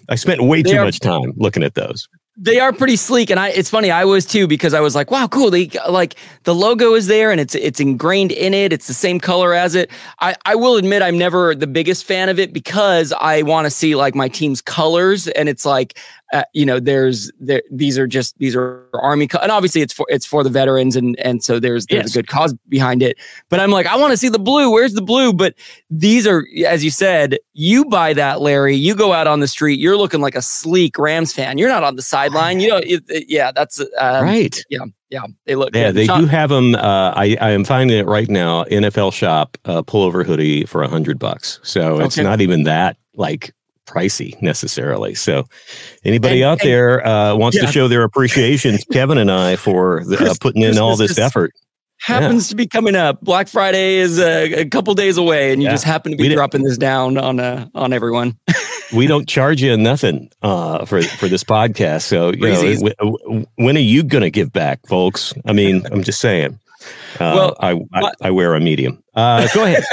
I 0.09 0.15
spent 0.15 0.43
way 0.43 0.63
too 0.63 0.77
are, 0.77 0.85
much 0.85 0.99
time 0.99 1.33
looking 1.37 1.63
at 1.63 1.75
those. 1.75 2.07
They 2.37 2.59
are 2.59 2.73
pretty 2.73 2.97
sleek, 2.97 3.29
and 3.29 3.39
I. 3.39 3.49
It's 3.49 3.69
funny. 3.69 3.91
I 3.91 4.03
was 4.03 4.25
too 4.25 4.45
because 4.45 4.73
I 4.73 4.81
was 4.81 4.93
like, 4.93 5.09
"Wow, 5.09 5.25
cool!" 5.27 5.49
They 5.49 5.69
like 5.87 6.15
the 6.43 6.53
logo 6.53 6.93
is 6.93 7.07
there, 7.07 7.31
and 7.31 7.39
it's 7.39 7.55
it's 7.55 7.79
ingrained 7.79 8.33
in 8.33 8.53
it. 8.53 8.73
It's 8.73 8.87
the 8.87 8.93
same 8.93 9.21
color 9.21 9.53
as 9.53 9.73
it. 9.73 9.89
I 10.19 10.35
I 10.43 10.55
will 10.55 10.75
admit 10.75 11.01
I'm 11.01 11.17
never 11.17 11.55
the 11.55 11.65
biggest 11.65 12.03
fan 12.03 12.27
of 12.27 12.37
it 12.37 12.51
because 12.51 13.13
I 13.13 13.43
want 13.43 13.67
to 13.67 13.71
see 13.71 13.95
like 13.95 14.15
my 14.15 14.27
team's 14.27 14.61
colors, 14.61 15.29
and 15.29 15.47
it's 15.47 15.65
like 15.65 15.97
uh, 16.35 16.43
you 16.51 16.65
know, 16.65 16.81
there's 16.81 17.31
there 17.39 17.63
these 17.71 17.97
are 17.97 18.07
just 18.07 18.37
these 18.39 18.57
are 18.57 18.89
army 18.93 19.25
co- 19.25 19.39
and 19.39 19.53
obviously 19.53 19.81
it's 19.81 19.93
for 19.93 20.05
it's 20.09 20.25
for 20.25 20.43
the 20.43 20.49
veterans 20.49 20.97
and 20.97 21.17
and 21.19 21.41
so 21.41 21.61
there's 21.61 21.85
there's 21.85 22.03
yes. 22.03 22.15
a 22.15 22.19
good 22.19 22.27
cause 22.27 22.53
behind 22.67 23.01
it. 23.01 23.17
But 23.47 23.61
I'm 23.61 23.71
like, 23.71 23.85
I 23.87 23.95
want 23.95 24.11
to 24.11 24.17
see 24.17 24.27
the 24.27 24.39
blue. 24.39 24.69
Where's 24.69 24.95
the 24.95 25.01
blue? 25.01 25.31
But 25.31 25.55
these 25.89 26.27
are, 26.27 26.45
as 26.67 26.83
you 26.83 26.91
said, 26.91 27.37
you 27.53 27.85
buy 27.85 28.11
that, 28.13 28.41
Larry. 28.41 28.75
You 28.75 28.95
go 28.95 29.13
out 29.13 29.27
on 29.27 29.39
the 29.39 29.47
street, 29.47 29.79
you're 29.79 29.95
looking 29.95 30.19
like 30.19 30.35
a 30.35 30.41
sleek 30.41 30.99
Rams 30.99 31.31
fan. 31.31 31.57
You're 31.57 31.69
not 31.69 31.83
on 31.83 31.95
the 31.95 32.01
sideline. 32.01 32.59
You 32.59 32.67
know, 32.67 32.77
it, 32.77 33.01
it, 33.07 33.25
yeah, 33.29 33.53
that's 33.53 33.79
um, 33.79 34.25
right. 34.25 34.61
Yeah, 34.69 34.79
yeah, 35.09 35.23
they 35.45 35.55
look. 35.55 35.73
Yeah, 35.73 35.87
good. 35.87 35.95
they 35.95 36.05
Sean, 36.07 36.19
do 36.19 36.27
have 36.27 36.49
them. 36.49 36.75
Uh, 36.75 37.13
I 37.15 37.37
I 37.39 37.51
am 37.51 37.63
finding 37.63 37.97
it 37.97 38.07
right 38.07 38.29
now. 38.29 38.65
NFL 38.65 39.13
shop 39.13 39.57
uh, 39.63 39.83
pullover 39.83 40.25
hoodie 40.25 40.65
for 40.65 40.83
a 40.83 40.89
hundred 40.89 41.17
bucks. 41.17 41.61
So 41.63 42.01
it's 42.01 42.17
not 42.17 42.41
even 42.41 42.63
that 42.63 42.97
like 43.13 43.53
pricey 43.85 44.39
necessarily. 44.41 45.15
So, 45.15 45.45
anybody 46.03 46.41
and, 46.41 46.51
out 46.51 46.61
and, 46.61 46.69
there 46.69 47.05
uh, 47.05 47.35
wants 47.35 47.57
yeah. 47.57 47.65
to 47.65 47.71
show 47.71 47.87
their 47.87 48.03
appreciation, 48.03 48.77
Kevin 48.91 49.17
and 49.17 49.31
I, 49.31 49.55
for 49.55 50.03
the, 50.05 50.31
uh, 50.31 50.35
putting 50.39 50.61
in 50.61 50.77
all 50.77 50.95
this 50.95 51.17
effort. 51.17 51.51
Happens 51.99 52.47
yeah. 52.47 52.49
to 52.49 52.55
be 52.55 52.67
coming 52.67 52.95
up. 52.95 53.21
Black 53.21 53.47
Friday 53.47 53.95
is 53.95 54.19
a, 54.19 54.61
a 54.61 54.65
couple 54.65 54.93
days 54.95 55.17
away, 55.17 55.53
and 55.53 55.61
you 55.61 55.67
yeah. 55.67 55.73
just 55.73 55.85
happen 55.85 56.11
to 56.11 56.17
be 56.17 56.27
we 56.27 56.35
dropping 56.35 56.63
this 56.63 56.77
down 56.77 57.17
on 57.17 57.39
uh, 57.39 57.67
on 57.73 57.93
everyone. 57.93 58.37
we 58.93 59.07
don't 59.07 59.27
charge 59.27 59.61
you 59.61 59.75
nothing 59.77 60.29
uh, 60.41 60.85
for 60.85 61.01
for 61.01 61.29
this 61.29 61.43
podcast. 61.43 62.03
So 62.03 62.31
you 62.31 62.89
know, 63.01 63.45
when 63.55 63.77
are 63.77 63.79
you 63.79 64.03
going 64.03 64.23
to 64.23 64.29
give 64.29 64.51
back, 64.51 64.85
folks? 64.87 65.33
I 65.45 65.53
mean, 65.53 65.83
I'm 65.91 66.03
just 66.03 66.19
saying. 66.19 66.59
Uh, 67.15 67.33
well, 67.35 67.55
I, 67.59 67.79
I, 67.93 68.11
I 68.23 68.31
wear 68.31 68.55
a 68.55 68.59
medium. 68.59 69.03
Uh, 69.13 69.47
go 69.53 69.63
ahead. 69.63 69.83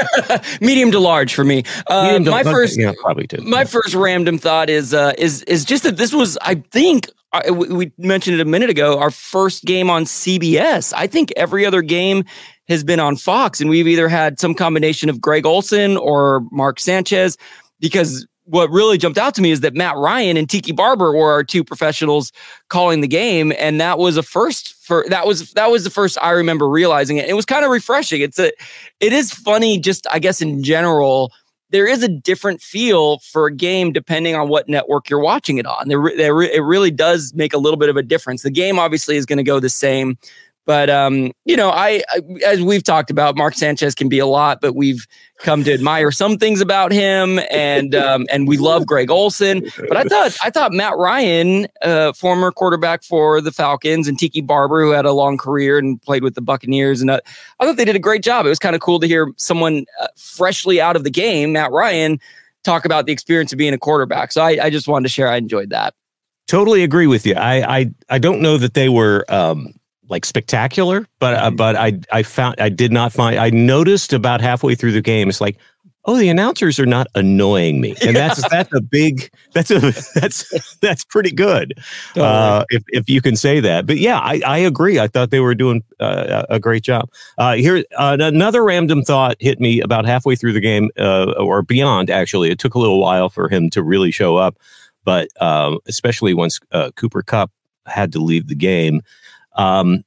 medium 0.60 0.90
to 0.90 0.98
large 0.98 1.34
for 1.34 1.44
me. 1.44 1.64
Uh, 1.86 2.18
my 2.20 2.42
first, 2.42 2.78
yeah, 2.78 2.92
probably 3.00 3.26
too. 3.26 3.42
My 3.42 3.60
yeah. 3.60 3.64
first 3.64 3.94
random 3.94 4.38
thought 4.38 4.68
is 4.68 4.92
uh, 4.92 5.12
is 5.18 5.42
is 5.44 5.64
just 5.64 5.84
that 5.84 5.96
this 5.96 6.12
was, 6.12 6.36
I 6.42 6.56
think, 6.56 7.08
uh, 7.32 7.52
we 7.52 7.92
mentioned 7.98 8.38
it 8.38 8.40
a 8.40 8.44
minute 8.44 8.70
ago, 8.70 8.98
our 8.98 9.10
first 9.10 9.64
game 9.64 9.88
on 9.88 10.04
CBS. 10.04 10.92
I 10.96 11.06
think 11.06 11.32
every 11.36 11.64
other 11.64 11.82
game 11.82 12.24
has 12.68 12.84
been 12.84 13.00
on 13.00 13.16
Fox, 13.16 13.60
and 13.60 13.70
we've 13.70 13.88
either 13.88 14.08
had 14.08 14.40
some 14.40 14.54
combination 14.54 15.08
of 15.08 15.20
Greg 15.20 15.46
Olsen 15.46 15.96
or 15.96 16.42
Mark 16.50 16.80
Sanchez 16.80 17.36
because 17.80 18.26
what 18.44 18.70
really 18.70 18.98
jumped 18.98 19.18
out 19.18 19.34
to 19.36 19.42
me 19.42 19.50
is 19.50 19.60
that 19.60 19.74
Matt 19.74 19.96
Ryan 19.96 20.36
and 20.36 20.48
Tiki 20.48 20.72
Barber 20.72 21.12
were 21.12 21.30
our 21.30 21.44
two 21.44 21.62
professionals 21.62 22.32
calling 22.68 23.00
the 23.00 23.08
game, 23.08 23.52
and 23.58 23.80
that 23.80 23.98
was 23.98 24.16
a 24.16 24.22
first 24.22 24.74
for 24.84 25.04
that 25.08 25.26
was 25.26 25.52
that 25.52 25.70
was 25.70 25.84
the 25.84 25.90
first 25.90 26.18
I 26.20 26.30
remember 26.30 26.68
realizing 26.68 27.18
it. 27.18 27.28
It 27.28 27.34
was 27.34 27.44
kind 27.44 27.64
of 27.64 27.70
refreshing. 27.70 28.20
It's 28.20 28.38
a 28.38 28.52
it 29.00 29.12
is 29.12 29.32
funny, 29.32 29.78
just 29.78 30.06
I 30.10 30.18
guess 30.18 30.40
in 30.42 30.62
general. 30.62 31.32
There 31.70 31.86
is 31.86 32.02
a 32.02 32.08
different 32.08 32.60
feel 32.60 33.20
for 33.20 33.46
a 33.46 33.54
game 33.54 33.92
depending 33.92 34.34
on 34.34 34.48
what 34.48 34.68
network 34.68 35.08
you're 35.08 35.22
watching 35.22 35.56
it 35.56 35.64
on. 35.64 35.88
There, 35.88 36.12
there, 36.18 36.42
it 36.42 36.62
really 36.62 36.90
does 36.90 37.32
make 37.34 37.54
a 37.54 37.56
little 37.56 37.78
bit 37.78 37.88
of 37.88 37.96
a 37.96 38.02
difference. 38.02 38.42
The 38.42 38.50
game 38.50 38.78
obviously 38.78 39.16
is 39.16 39.24
going 39.24 39.38
to 39.38 39.42
go 39.42 39.58
the 39.58 39.70
same, 39.70 40.18
but 40.64 40.88
um, 40.88 41.32
you 41.44 41.56
know, 41.56 41.70
I, 41.70 42.02
as 42.46 42.62
we've 42.62 42.84
talked 42.84 43.10
about, 43.10 43.36
Mark 43.36 43.54
Sanchez 43.54 43.94
can 43.94 44.08
be 44.08 44.18
a 44.18 44.26
lot, 44.26 44.60
but 44.60 44.74
we've 44.74 45.06
come 45.38 45.64
to 45.64 45.72
admire 45.72 46.12
some 46.12 46.38
things 46.38 46.60
about 46.60 46.92
him, 46.92 47.40
and 47.50 47.94
um, 47.94 48.26
and 48.30 48.46
we 48.46 48.58
love 48.58 48.86
Greg 48.86 49.10
Olsen. 49.10 49.64
But 49.88 49.96
I 49.96 50.04
thought 50.04 50.36
I 50.44 50.50
thought 50.50 50.72
Matt 50.72 50.96
Ryan, 50.96 51.66
uh, 51.82 52.12
former 52.12 52.52
quarterback 52.52 53.02
for 53.02 53.40
the 53.40 53.50
Falcons, 53.50 54.06
and 54.06 54.18
Tiki 54.18 54.40
Barber, 54.40 54.82
who 54.82 54.90
had 54.90 55.04
a 55.04 55.12
long 55.12 55.36
career 55.36 55.78
and 55.78 56.00
played 56.02 56.22
with 56.22 56.34
the 56.34 56.40
Buccaneers, 56.40 57.00
and 57.00 57.10
uh, 57.10 57.20
I 57.58 57.66
thought 57.66 57.76
they 57.76 57.84
did 57.84 57.96
a 57.96 58.00
great 58.00 58.22
job. 58.22 58.46
It 58.46 58.50
was 58.50 58.60
kind 58.60 58.76
of 58.76 58.80
cool 58.80 59.00
to 59.00 59.08
hear 59.08 59.32
someone 59.36 59.84
uh, 60.00 60.08
freshly 60.16 60.80
out 60.80 60.94
of 60.94 61.02
the 61.02 61.10
game, 61.10 61.52
Matt 61.52 61.72
Ryan, 61.72 62.20
talk 62.62 62.84
about 62.84 63.06
the 63.06 63.12
experience 63.12 63.52
of 63.52 63.58
being 63.58 63.74
a 63.74 63.78
quarterback. 63.78 64.30
So 64.30 64.42
I, 64.42 64.66
I 64.66 64.70
just 64.70 64.86
wanted 64.86 65.04
to 65.04 65.12
share. 65.12 65.28
I 65.28 65.36
enjoyed 65.36 65.70
that. 65.70 65.94
Totally 66.46 66.84
agree 66.84 67.08
with 67.08 67.26
you. 67.26 67.34
I 67.34 67.78
I, 67.78 67.90
I 68.10 68.18
don't 68.18 68.40
know 68.40 68.58
that 68.58 68.74
they 68.74 68.88
were. 68.88 69.24
Um, 69.28 69.74
like 70.08 70.24
spectacular, 70.24 71.06
but 71.18 71.34
uh, 71.34 71.46
mm-hmm. 71.46 71.56
but 71.56 71.76
I 71.76 71.98
I 72.12 72.22
found 72.22 72.56
I 72.58 72.68
did 72.68 72.92
not 72.92 73.12
find 73.12 73.38
I 73.38 73.50
noticed 73.50 74.12
about 74.12 74.40
halfway 74.40 74.74
through 74.74 74.92
the 74.92 75.02
game 75.02 75.28
it's 75.28 75.40
like 75.40 75.58
oh 76.04 76.16
the 76.16 76.28
announcers 76.28 76.80
are 76.80 76.86
not 76.86 77.06
annoying 77.14 77.80
me 77.80 77.94
and 78.02 78.16
that's 78.16 78.40
yeah. 78.42 78.48
that's 78.50 78.74
a 78.74 78.80
big 78.80 79.30
that's 79.52 79.70
a 79.70 79.80
that's 80.18 80.76
that's 80.76 81.04
pretty 81.04 81.30
good 81.30 81.74
totally. 82.08 82.26
uh, 82.26 82.64
if 82.70 82.82
if 82.88 83.08
you 83.08 83.20
can 83.20 83.36
say 83.36 83.60
that 83.60 83.86
but 83.86 83.98
yeah 83.98 84.18
I 84.18 84.40
I 84.44 84.58
agree 84.58 84.98
I 84.98 85.06
thought 85.06 85.30
they 85.30 85.40
were 85.40 85.54
doing 85.54 85.82
uh, 86.00 86.44
a 86.48 86.58
great 86.58 86.82
job 86.82 87.08
uh, 87.38 87.54
here 87.54 87.84
another 87.98 88.64
random 88.64 89.02
thought 89.02 89.36
hit 89.38 89.60
me 89.60 89.80
about 89.80 90.04
halfway 90.04 90.34
through 90.34 90.52
the 90.52 90.60
game 90.60 90.90
uh, 90.98 91.32
or 91.38 91.62
beyond 91.62 92.10
actually 92.10 92.50
it 92.50 92.58
took 92.58 92.74
a 92.74 92.78
little 92.78 93.00
while 93.00 93.28
for 93.28 93.48
him 93.48 93.70
to 93.70 93.82
really 93.82 94.10
show 94.10 94.36
up 94.36 94.58
but 95.04 95.28
um, 95.42 95.78
especially 95.86 96.34
once 96.34 96.60
uh, 96.72 96.90
Cooper 96.96 97.22
Kupp 97.22 97.50
had 97.86 98.12
to 98.12 98.20
leave 98.20 98.48
the 98.48 98.54
game 98.54 99.02
um, 99.56 100.04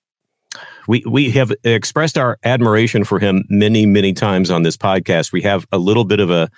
we 0.87 1.03
we 1.07 1.31
have 1.31 1.51
expressed 1.63 2.17
our 2.17 2.37
admiration 2.43 3.03
for 3.03 3.19
him 3.19 3.43
many 3.49 3.85
many 3.85 4.13
times 4.13 4.51
on 4.51 4.63
this 4.63 4.77
podcast. 4.77 5.31
We 5.31 5.41
have 5.41 5.65
a 5.71 5.77
little 5.77 6.05
bit 6.05 6.19
of 6.19 6.29
a 6.29 6.49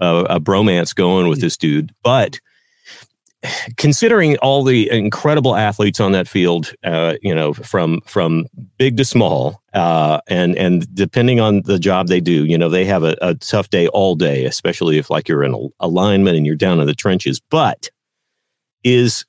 a, 0.00 0.16
a 0.30 0.40
bromance 0.40 0.94
going 0.94 1.28
with 1.28 1.40
this 1.40 1.56
dude, 1.56 1.92
but 2.02 2.40
considering 3.76 4.36
all 4.38 4.64
the 4.64 4.90
incredible 4.90 5.54
athletes 5.54 6.00
on 6.00 6.12
that 6.12 6.28
field, 6.28 6.72
uh, 6.84 7.14
you 7.22 7.34
know, 7.34 7.52
from 7.52 8.00
from 8.06 8.46
big 8.78 8.96
to 8.96 9.04
small, 9.04 9.62
uh, 9.72 10.20
and 10.28 10.56
and 10.56 10.92
depending 10.94 11.40
on 11.40 11.62
the 11.62 11.78
job 11.78 12.08
they 12.08 12.20
do, 12.20 12.44
you 12.44 12.56
know, 12.56 12.68
they 12.68 12.84
have 12.84 13.04
a, 13.04 13.16
a 13.20 13.34
tough 13.34 13.70
day 13.70 13.88
all 13.88 14.14
day, 14.14 14.44
especially 14.44 14.98
if 14.98 15.10
like 15.10 15.28
you're 15.28 15.44
in 15.44 15.54
a, 15.54 15.86
a 15.86 15.88
lineman 15.88 16.36
and 16.36 16.46
you're 16.46 16.56
down 16.56 16.80
in 16.80 16.86
the 16.86 16.94
trenches. 16.94 17.40
But 17.50 17.90
is 18.82 19.24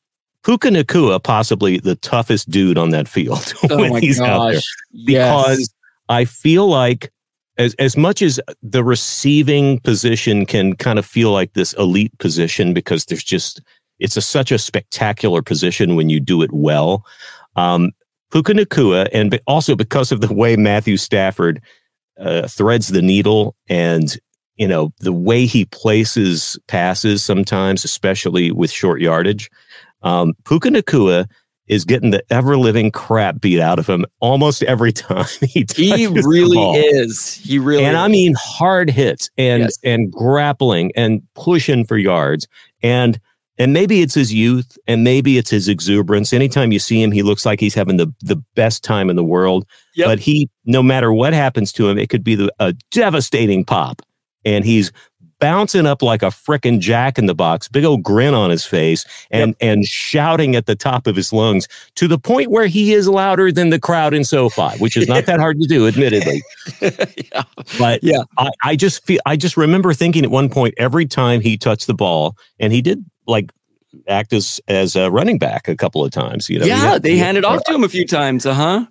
Puka 0.45 0.69
Nacua 0.69 1.21
possibly 1.21 1.79
the 1.79 1.95
toughest 1.95 2.49
dude 2.49 2.77
on 2.77 2.91
that 2.91 3.07
field 3.07 3.53
Oh 3.69 3.77
when 3.77 3.93
my 3.93 3.99
he's 3.99 4.21
out 4.21 4.45
there? 4.45 4.53
gosh. 4.53 4.75
Yes. 4.91 5.47
Because 5.47 5.73
I 6.07 6.25
feel 6.25 6.67
like 6.67 7.11
as 7.57 7.73
as 7.75 7.97
much 7.97 8.21
as 8.21 8.39
the 8.61 8.83
receiving 8.83 9.79
position 9.79 10.45
can 10.45 10.75
kind 10.75 10.99
of 10.99 11.05
feel 11.05 11.31
like 11.31 11.53
this 11.53 11.73
elite 11.73 12.15
position 12.19 12.73
because 12.73 13.05
there's 13.05 13.23
just 13.23 13.61
it's 13.99 14.17
a, 14.17 14.21
such 14.21 14.51
a 14.51 14.59
spectacular 14.59 15.41
position 15.41 15.95
when 15.95 16.09
you 16.09 16.19
do 16.19 16.41
it 16.41 16.51
well. 16.53 17.05
Um, 17.55 17.91
Puka 18.31 18.53
Nacua, 18.53 19.07
and 19.13 19.39
also 19.47 19.75
because 19.75 20.11
of 20.11 20.19
the 20.21 20.33
way 20.33 20.57
Matthew 20.57 20.97
Stafford 20.97 21.61
uh, 22.19 22.47
threads 22.47 22.89
the 22.89 23.01
needle 23.01 23.55
and 23.67 24.17
you 24.57 24.67
know 24.67 24.91
the 24.99 25.13
way 25.13 25.45
he 25.45 25.65
places 25.65 26.59
passes 26.67 27.23
sometimes, 27.23 27.83
especially 27.83 28.51
with 28.51 28.69
short 28.69 29.01
yardage. 29.01 29.49
Um, 30.05 30.33
Puka 30.45 30.69
Nacua 30.69 31.27
is 31.67 31.83
getting 31.83 32.11
the 32.11 32.23
ever 32.29 32.57
living 32.57 32.91
crap 32.91 33.41
beat 33.41 33.59
out 33.59 33.79
of 33.79 33.87
him 33.87 34.05
almost 34.19 34.61
every 34.63 34.91
time 34.93 35.25
he 35.41 35.65
he 35.75 36.07
really 36.07 36.59
is. 36.79 37.33
He 37.33 37.57
really 37.59 37.83
and 37.83 37.97
I 37.97 38.07
mean 38.07 38.35
hard 38.37 38.89
hits 38.89 39.29
and 39.37 39.63
Yes. 39.63 39.77
and 39.83 40.11
grappling 40.11 40.91
and 40.95 41.21
pushing 41.33 41.83
for 41.83 41.97
yards 41.97 42.47
and 42.83 43.19
and 43.57 43.73
maybe 43.73 44.01
it's 44.01 44.13
his 44.13 44.33
youth 44.33 44.77
and 44.85 45.03
maybe 45.03 45.37
it's 45.37 45.49
his 45.49 45.67
exuberance. 45.67 46.33
Anytime 46.33 46.71
you 46.71 46.79
see 46.79 47.01
him, 47.01 47.11
he 47.11 47.23
looks 47.23 47.45
like 47.45 47.59
he's 47.59 47.73
having 47.73 47.97
the 47.97 48.13
the 48.21 48.35
best 48.55 48.83
time 48.83 49.09
in 49.09 49.15
the 49.15 49.23
world. 49.23 49.65
Yep. 49.95 50.07
But 50.07 50.19
he, 50.19 50.49
no 50.65 50.83
matter 50.83 51.13
what 51.13 51.33
happens 51.33 51.71
to 51.73 51.87
him, 51.89 51.97
it 51.97 52.09
could 52.09 52.23
be 52.23 52.35
the, 52.35 52.53
a 52.59 52.73
devastating 52.91 53.63
pop, 53.63 54.01
and 54.43 54.65
he's 54.65 54.91
bouncing 55.45 55.85
up 55.85 56.01
like 56.01 56.23
a 56.23 56.27
frickin' 56.31 56.79
jack 56.79 57.19
in 57.19 57.27
the 57.27 57.35
box, 57.35 57.67
big 57.67 57.85
old 57.85 58.01
grin 58.01 58.33
on 58.33 58.49
his 58.49 58.65
face, 58.65 59.05
and 59.29 59.55
and 59.61 59.85
shouting 59.85 60.55
at 60.55 60.65
the 60.65 60.75
top 60.75 61.05
of 61.05 61.15
his 61.15 61.31
lungs 61.31 61.67
to 61.93 62.07
the 62.07 62.17
point 62.17 62.49
where 62.49 62.65
he 62.65 62.93
is 62.93 63.07
louder 63.07 63.51
than 63.51 63.69
the 63.69 63.79
crowd 63.79 64.15
in 64.15 64.23
SoFi, 64.23 64.75
which 64.79 64.97
is 64.97 65.07
not 65.07 65.25
that 65.27 65.39
hard 65.39 65.59
to 65.61 65.67
do, 65.67 65.85
admittedly. 65.87 66.41
yeah. 66.81 67.43
But 67.77 68.03
Yeah. 68.03 68.23
I, 68.39 68.49
I 68.63 68.75
just 68.75 69.05
feel 69.05 69.19
I 69.27 69.35
just 69.35 69.55
remember 69.55 69.93
thinking 69.93 70.23
at 70.23 70.31
one 70.31 70.49
point 70.49 70.73
every 70.77 71.05
time 71.05 71.41
he 71.41 71.57
touched 71.57 71.85
the 71.85 71.93
ball, 71.93 72.35
and 72.59 72.73
he 72.73 72.81
did 72.81 73.05
like 73.27 73.51
act 74.07 74.33
as 74.33 74.59
as 74.67 74.95
a 74.95 75.11
running 75.11 75.37
back 75.37 75.67
a 75.67 75.75
couple 75.75 76.03
of 76.03 76.09
times. 76.11 76.49
You 76.49 76.57
know, 76.57 76.65
yeah, 76.65 76.77
had- 76.77 77.03
they 77.03 77.17
handed 77.17 77.45
off 77.45 77.63
to 77.65 77.75
him 77.75 77.83
a 77.83 77.89
few 77.89 78.07
times, 78.07 78.47
uh 78.47 78.53
huh. 78.55 78.85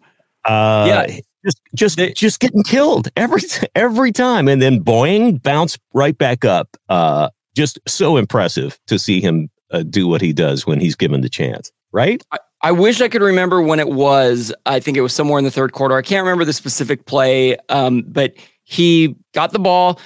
Uh, 0.44 0.84
Yeah. 0.86 1.18
Just 1.44 1.60
just 1.74 1.96
They- 1.96 2.12
just 2.12 2.40
getting 2.40 2.62
killed 2.62 3.08
every 3.16 3.42
every 3.74 4.12
time, 4.12 4.48
and 4.48 4.60
then 4.62 4.82
boing, 4.82 5.42
bounce 5.42 5.78
right 5.92 6.16
back 6.16 6.44
up. 6.44 6.76
Uh, 6.88 7.28
just 7.56 7.78
so 7.86 8.16
impressive 8.16 8.78
to 8.88 8.98
see 8.98 9.20
him 9.20 9.48
uh, 9.70 9.82
do 9.84 10.08
what 10.08 10.20
he 10.20 10.32
does 10.32 10.66
when 10.66 10.80
he's 10.80 10.96
given 10.96 11.20
the 11.20 11.28
chance. 11.28 11.70
Right? 11.92 12.22
I 12.62 12.72
wish 12.72 13.00
I 13.00 13.08
could 13.08 13.22
remember 13.22 13.60
when 13.62 13.78
it 13.78 13.88
was. 13.90 14.52
I 14.66 14.80
think 14.80 14.96
it 14.96 15.02
was 15.02 15.12
somewhere 15.12 15.38
in 15.38 15.44
the 15.44 15.50
third 15.50 15.72
quarter. 15.72 15.96
I 15.96 16.02
can't 16.02 16.24
remember 16.24 16.44
the 16.44 16.52
specific 16.54 17.04
play, 17.06 17.56
um, 17.68 18.02
but 18.08 18.32
he 18.64 19.14
got 19.34 19.52
the 19.52 19.58
ball. 19.58 20.00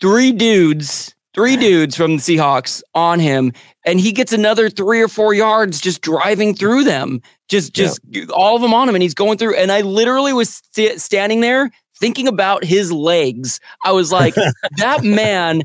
Three 0.00 0.30
dudes, 0.32 1.14
three 1.34 1.56
dudes 1.56 1.96
from 1.96 2.16
the 2.16 2.22
Seahawks 2.22 2.82
on 2.94 3.20
him, 3.20 3.52
and 3.84 4.00
he 4.00 4.12
gets 4.12 4.32
another 4.32 4.70
three 4.70 5.02
or 5.02 5.08
four 5.08 5.34
yards 5.34 5.80
just 5.80 6.00
driving 6.00 6.54
through 6.54 6.84
them. 6.84 7.20
Just, 7.48 7.74
just 7.74 8.00
all 8.32 8.56
of 8.56 8.62
them 8.62 8.72
on 8.72 8.88
him, 8.88 8.94
and 8.94 9.02
he's 9.02 9.14
going 9.14 9.36
through. 9.36 9.56
And 9.56 9.70
I 9.70 9.82
literally 9.82 10.32
was 10.32 10.62
st- 10.72 11.00
standing 11.00 11.40
there 11.40 11.70
thinking 11.98 12.26
about 12.26 12.64
his 12.64 12.92
legs. 12.92 13.60
I 13.84 13.92
was 13.92 14.10
like, 14.10 14.34
that 14.78 15.04
man 15.04 15.62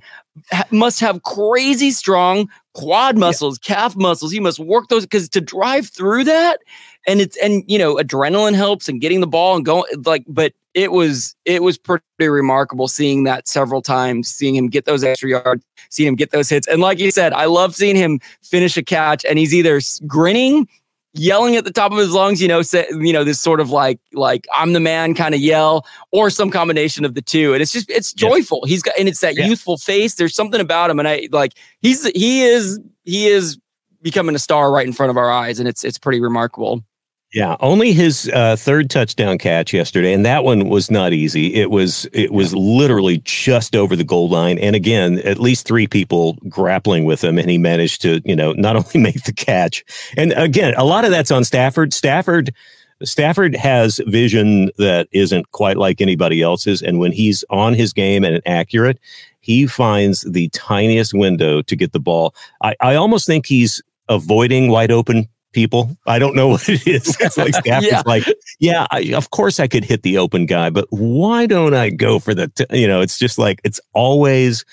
ha- 0.52 0.66
must 0.72 1.00
have 1.00 1.24
crazy 1.24 1.92
strong 1.92 2.50
quad 2.74 3.18
muscles, 3.18 3.58
calf 3.58 3.96
muscles. 3.96 4.32
He 4.32 4.40
must 4.40 4.60
work 4.60 4.88
those 4.90 5.04
because 5.04 5.30
to 5.30 5.42
drive 5.42 5.88
through 5.88 6.26
that, 6.26 6.60
and 7.08 7.22
it's 7.22 7.38
and 7.38 7.64
you 7.68 7.78
know 7.78 7.96
adrenaline 7.96 8.56
helps 8.56 8.88
and 8.90 9.02
getting 9.02 9.22
the 9.22 9.28
ball 9.28 9.56
and 9.56 9.66
going 9.66 9.86
like. 10.06 10.24
But 10.28 10.54
it 10.74 10.92
was 10.92 11.36
it 11.46 11.64
was 11.64 11.78
pretty 11.78 12.04
remarkable 12.20 12.88
seeing 12.88 13.24
that 13.24 13.48
several 13.48 13.82
times, 13.82 14.28
seeing 14.30 14.56
him 14.56 14.68
get 14.68 14.86
those 14.86 15.04
extra 15.04 15.30
yards, 15.30 15.64
seeing 15.90 16.08
him 16.08 16.16
get 16.16 16.32
those 16.32 16.50
hits, 16.50 16.68
and 16.68 16.82
like 16.82 17.00
you 17.00 17.12
said, 17.12 17.34
I 17.34 17.46
love 17.46 17.76
seeing 17.76 17.96
him 17.96 18.20
finish 18.44 18.78
a 18.78 18.84
catch, 18.84 19.26
and 19.26 19.40
he's 19.40 19.54
either 19.54 19.80
grinning. 20.08 20.68
Yelling 21.16 21.56
at 21.56 21.64
the 21.64 21.72
top 21.72 21.92
of 21.92 21.98
his 21.98 22.12
lungs, 22.12 22.40
you 22.40 22.48
know, 22.48 22.62
say, 22.62 22.86
you 22.92 23.12
know, 23.12 23.24
this 23.24 23.42
sort 23.42 23.60
of 23.60 23.72
like, 23.72 24.00
like 24.14 24.46
I'm 24.54 24.74
the 24.74 24.80
man 24.80 25.16
kind 25.16 25.34
of 25.34 25.42
yell, 25.42 25.88
or 26.12 26.30
some 26.30 26.52
combination 26.52 27.04
of 27.04 27.16
the 27.16 27.22
two, 27.22 27.52
and 27.54 27.64
it's 27.64 27.72
just, 27.72 27.90
it's 27.90 28.14
joyful. 28.14 28.64
He's 28.68 28.84
got, 28.84 28.94
and 28.98 29.10
it's 29.10 29.20
that 29.22 29.36
Yeah. 29.36 29.48
youthful 29.48 29.78
face. 29.78 30.14
There's 30.14 30.36
something 30.36 30.62
about 30.62 30.92
him, 30.92 31.00
and 31.00 31.08
I 31.08 31.28
like, 31.32 31.54
he's 31.82 32.06
he 32.12 32.44
is 32.44 32.80
he 33.06 33.26
is 33.26 33.58
becoming 34.04 34.36
a 34.36 34.40
star 34.40 34.72
right 34.72 34.86
in 34.86 34.94
front 34.94 35.10
of 35.10 35.18
our 35.18 35.32
eyes, 35.32 35.58
and 35.60 35.68
it's 35.68 35.84
it's 35.84 35.98
pretty 35.98 36.22
remarkable. 36.22 36.84
Yeah, 37.32 37.58
only 37.60 37.94
his 37.94 38.28
uh, 38.34 38.56
third 38.56 38.90
touchdown 38.90 39.38
catch 39.38 39.72
yesterday, 39.72 40.14
and 40.14 40.26
that 40.26 40.44
one 40.44 40.68
was 40.68 40.90
not 40.90 41.14
easy. 41.14 41.54
It 41.54 41.70
was 41.70 42.08
it 42.12 42.32
was 42.32 42.56
literally 42.56 43.22
just 43.24 43.76
over 43.76 43.96
the 43.96 44.04
goal 44.04 44.30
line, 44.30 44.58
and 44.58 44.76
again, 44.76 45.20
at 45.20 45.38
least 45.38 45.68
three 45.68 45.86
people 45.86 46.40
grappling 46.48 47.04
with 47.04 47.24
him, 47.24 47.38
and 47.38 47.48
he 47.48 47.60
managed 47.60 48.02
to 48.02 48.20
you 48.26 48.36
know 48.36 48.54
not 48.54 48.76
only 48.76 49.00
make 49.00 49.24
the 49.26 49.34
catch, 49.34 49.86
and 50.18 50.34
again, 50.34 50.74
a 50.76 50.84
lot 50.84 51.06
of 51.06 51.12
that's 51.12 51.32
on 51.32 51.44
Stafford. 51.44 51.94
Stafford. 51.94 52.54
Stafford 53.02 53.56
has 53.56 54.02
vision 54.08 54.72
that 54.78 55.08
isn't 55.14 55.50
quite 55.52 55.78
like 55.78 56.02
anybody 56.02 56.42
else's, 56.42 56.82
and 56.82 57.00
when 57.00 57.14
he's 57.14 57.46
on 57.50 57.74
his 57.74 57.94
game 57.94 58.26
and 58.26 58.42
accurate, 58.46 59.00
he 59.40 59.68
finds 59.68 60.24
the 60.24 60.50
tiniest 60.50 61.14
window 61.14 61.62
to 61.62 61.76
get 61.78 61.94
the 61.94 62.00
ball. 62.02 62.36
I, 62.62 62.76
I 62.82 62.96
almost 62.96 63.26
think 63.26 63.46
he's 63.46 63.82
avoiding 64.10 64.70
wide 64.70 64.92
open 64.92 65.30
people. 65.54 65.98
I 66.06 66.20
don't 66.20 66.36
know 66.36 66.48
what 66.54 66.68
it 66.70 66.86
is. 66.88 67.16
It's 67.20 67.38
like 67.38 67.54
Yeah. 67.66 68.02
like, 68.06 68.24
yeah, 68.60 68.88
I, 68.92 69.14
of 69.16 69.30
course 69.32 69.60
I 69.60 69.68
could 69.68 69.84
hit 69.86 70.04
the 70.04 70.18
open 70.18 70.46
guy, 70.46 70.70
but 70.70 70.86
why 70.90 71.46
don't 71.46 71.74
I 71.74 71.90
go 71.90 72.20
for 72.20 72.34
the? 72.34 72.48
T-? 72.50 72.66
You 72.80 72.88
know, 72.88 73.02
it's 73.02 73.18
just 73.18 73.38
like 73.38 73.60
it's 73.64 73.80
always 73.94 74.64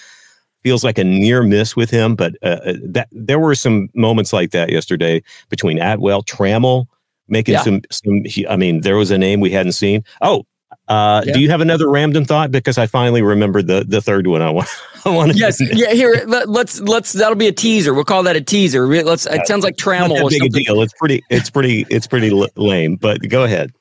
feels 0.62 0.82
like 0.82 0.98
a 0.98 1.04
near 1.04 1.42
miss 1.42 1.76
with 1.76 1.90
him. 1.90 2.14
But 2.16 2.36
uh, 2.42 2.58
uh, 2.66 2.72
that 2.82 3.08
there 3.12 3.38
were 3.38 3.54
some 3.54 3.88
moments 3.94 4.32
like 4.32 4.50
that 4.50 4.70
yesterday 4.70 5.22
between 5.48 5.78
Atwell, 5.78 6.22
Trammell 6.22 6.86
making 7.28 7.54
Yeah. 7.54 7.62
some 7.62 7.80
some. 7.90 8.22
I 8.48 8.56
mean, 8.56 8.80
there 8.82 8.96
was 8.96 9.10
a 9.10 9.18
name 9.18 9.40
we 9.40 9.50
hadn't 9.50 9.72
seen. 9.72 10.04
Oh. 10.22 10.44
Uh. 10.88 11.20
Do 11.22 11.40
you 11.40 11.50
have 11.50 11.60
another 11.60 11.88
random 11.90 12.24
thought? 12.24 12.50
Because 12.52 12.78
I 12.78 12.86
finally 12.86 13.22
remembered 13.22 13.66
the 13.66 13.84
the 13.86 14.00
third 14.00 14.26
one. 14.26 14.42
I 14.42 14.50
want. 14.50 14.68
I 15.04 15.10
want 15.10 15.32
to 15.32 15.38
Yes, 15.38 15.60
yeah. 15.60 15.92
Here, 15.92 16.24
let, 16.26 16.48
let's 16.48 16.80
let's 16.80 17.12
that'll 17.12 17.36
be 17.36 17.46
a 17.46 17.52
teaser. 17.52 17.94
We'll 17.94 18.04
call 18.04 18.22
that 18.24 18.34
a 18.36 18.40
teaser. 18.40 18.86
Let's. 18.86 19.26
It 19.26 19.46
sounds 19.46 19.62
like 19.64 19.76
not 19.84 20.08
that 20.08 20.22
or 20.22 20.30
big 20.30 20.44
a 20.44 20.48
deal. 20.48 20.82
It's 20.82 20.92
pretty. 20.94 21.22
It's 21.30 21.48
pretty. 21.50 21.86
It's 21.90 22.06
pretty 22.06 22.30
lame. 22.56 22.96
But 22.96 23.28
go 23.28 23.44
ahead. 23.44 23.72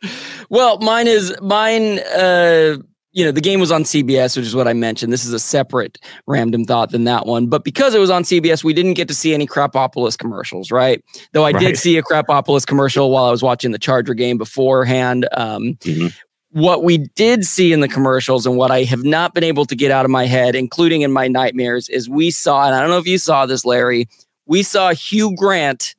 Well, 0.50 0.78
mine 0.80 1.08
is 1.08 1.34
mine. 1.42 2.00
Uh, 2.16 2.78
you 3.12 3.24
know, 3.24 3.32
the 3.32 3.40
game 3.42 3.62
was 3.62 3.72
on 3.72 3.84
CBS, 3.84 4.36
which 4.36 4.46
is 4.46 4.56
what 4.56 4.68
I 4.68 4.74
mentioned. 4.74 5.14
This 5.14 5.24
is 5.24 5.32
a 5.32 5.40
separate 5.40 5.98
random 6.28 6.66
thought 6.66 6.92
than 6.92 7.06
that 7.06 7.26
one. 7.26 7.48
But 7.48 7.64
because 7.64 7.96
it 7.96 8.00
was 8.00 8.10
on 8.10 8.24
CBS, 8.24 8.62
we 8.62 8.74
didn't 8.74 8.96
get 8.96 9.08
to 9.08 9.14
see 9.14 9.34
any 9.34 9.48
Krapopolis 9.48 10.18
commercials, 10.18 10.70
right? 10.70 11.02
Though 11.32 11.46
I 11.46 11.52
Right. 11.52 11.60
did 11.62 11.78
see 11.78 11.96
a 11.98 12.04
Krapopolis 12.04 12.68
commercial 12.68 13.12
while 13.12 13.24
I 13.24 13.32
was 13.32 13.42
watching 13.42 13.72
the 13.72 13.80
Charger 13.80 14.14
game 14.16 14.38
beforehand. 14.38 15.30
Um, 15.32 15.78
Mhm. 15.80 16.14
What 16.56 16.86
we 16.86 17.00
did 17.00 17.44
see 17.44 17.74
in 17.74 17.82
the 17.82 17.90
commercials 17.90 18.46
and 18.46 18.56
what 18.56 18.72
I 18.72 18.84
have 18.84 19.04
not 19.04 19.34
been 19.34 19.44
able 19.44 19.66
to 19.66 19.76
get 19.76 19.92
out 19.92 20.06
of 20.06 20.12
my 20.12 20.26
head, 20.26 20.56
including 20.56 21.02
in 21.02 21.12
my 21.12 21.28
nightmares, 21.28 21.90
is 21.90 22.08
we 22.08 22.32
saw, 22.32 22.66
and 22.66 22.74
I 22.74 22.80
don't 22.80 22.90
know 22.90 22.98
if 22.98 23.06
you 23.06 23.18
saw 23.18 23.46
this, 23.46 23.66
Larry, 23.66 24.08
we 24.46 24.64
saw 24.64 24.94
Hugh 24.94 25.36
Grant 25.36 25.96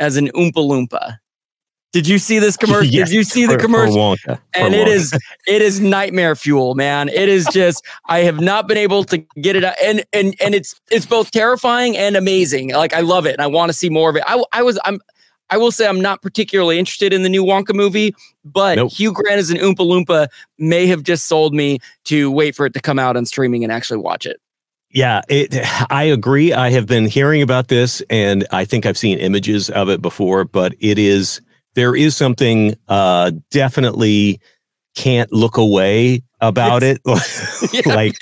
as 0.00 0.16
an 0.16 0.26
Oompa 0.34 0.54
Loompa. 0.54 1.18
Did 1.92 2.08
you 2.08 2.18
see 2.18 2.40
this 2.40 2.56
commercial? 2.56 2.90
Yes, 2.92 3.10
Did 3.10 3.14
you 3.14 3.22
see 3.22 3.46
the 3.46 3.52
For- 3.52 3.58
for 3.60 3.64
commercial? 3.66 3.96
Wonka, 3.96 4.36
for 4.36 4.40
and 4.54 4.74
it 4.74 4.88
is 4.88 5.16
it 5.46 5.62
is 5.62 5.78
nightmare 5.78 6.34
fuel 6.34 6.74
man 6.74 7.08
it 7.08 7.28
is 7.28 7.46
just 7.52 7.84
i 8.06 8.18
have 8.20 8.40
not 8.40 8.66
been 8.66 8.76
able 8.76 9.04
to 9.04 9.18
get 9.40 9.54
it 9.54 9.62
out 9.62 9.74
and 9.82 10.04
and 10.12 10.34
and 10.40 10.54
it's 10.56 10.80
it's 10.90 11.06
both 11.06 11.30
terrifying 11.30 11.96
and 11.96 12.16
amazing 12.16 12.72
like 12.72 12.92
i 12.94 13.00
love 13.00 13.26
it 13.26 13.32
and 13.32 13.42
i 13.42 13.46
want 13.46 13.68
to 13.68 13.72
see 13.72 13.88
more 13.88 14.10
of 14.10 14.16
it 14.16 14.24
i, 14.26 14.42
I 14.52 14.62
was 14.62 14.76
i'm 14.84 15.00
i 15.50 15.56
will 15.56 15.72
say 15.72 15.86
i'm 15.86 16.00
not 16.00 16.22
particularly 16.22 16.78
interested 16.78 17.12
in 17.12 17.22
the 17.22 17.28
new 17.28 17.44
wonka 17.44 17.74
movie 17.74 18.14
but 18.44 18.76
Nope. 18.76 18.92
hugh 18.92 19.12
grant 19.12 19.38
as 19.38 19.50
an 19.50 19.58
oompa 19.58 19.78
loompa 19.78 20.28
may 20.58 20.86
have 20.86 21.02
just 21.02 21.26
sold 21.26 21.54
me 21.54 21.78
to 22.04 22.30
wait 22.30 22.54
for 22.54 22.66
it 22.66 22.72
to 22.74 22.80
come 22.80 22.98
out 22.98 23.16
on 23.16 23.26
streaming 23.26 23.62
and 23.64 23.72
actually 23.72 23.98
watch 23.98 24.26
it 24.26 24.40
Yeah, 24.92 25.20
it, 25.28 25.54
I 25.90 26.02
agree. 26.02 26.52
I 26.52 26.70
have 26.70 26.86
been 26.86 27.06
hearing 27.06 27.42
about 27.42 27.68
this, 27.68 28.02
and 28.10 28.44
I 28.50 28.64
think 28.64 28.86
I've 28.86 28.98
seen 28.98 29.18
images 29.18 29.70
of 29.70 29.88
it 29.88 30.02
before. 30.02 30.44
But 30.44 30.74
it 30.80 30.98
is 30.98 31.40
there 31.76 31.94
is 31.94 32.16
something 32.16 32.74
uh, 32.88 33.30
definitely 33.52 34.40
can't 34.96 35.30
look 35.32 35.56
away 35.56 36.24
about 36.40 36.82
it. 36.82 37.00
Yeah. 37.72 37.94
like 37.94 38.14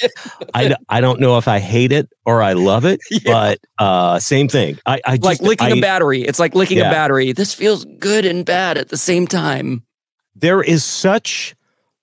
I, 0.55 0.75
I 0.89 1.01
don't 1.01 1.21
know 1.21 1.39
if 1.39 1.47
I 1.49 1.59
hate 1.61 1.93
it 1.93 2.09
or 2.27 2.43
I 2.43 2.53
love 2.55 2.85
it, 2.85 3.01
Yeah. 3.11 3.21
but 3.25 3.59
uh, 3.79 4.19
same 4.19 4.49
thing. 4.49 4.79
I, 4.85 5.01
I 5.07 5.17
just, 5.17 5.23
like 5.25 5.41
licking 5.41 5.69
I- 5.73 5.77
a 5.77 5.81
battery. 5.81 6.23
It's 6.23 6.39
like 6.39 6.55
licking 6.55 6.79
Yeah. 6.79 6.89
a 6.89 6.93
battery. 6.93 7.33
This 7.33 7.55
feels 7.55 7.85
good 7.99 8.25
and 8.25 8.45
bad 8.45 8.77
at 8.77 8.89
the 8.89 8.97
same 8.97 9.27
time. 9.27 9.83
there 10.35 10.63
is 10.63 10.85
such 10.85 11.55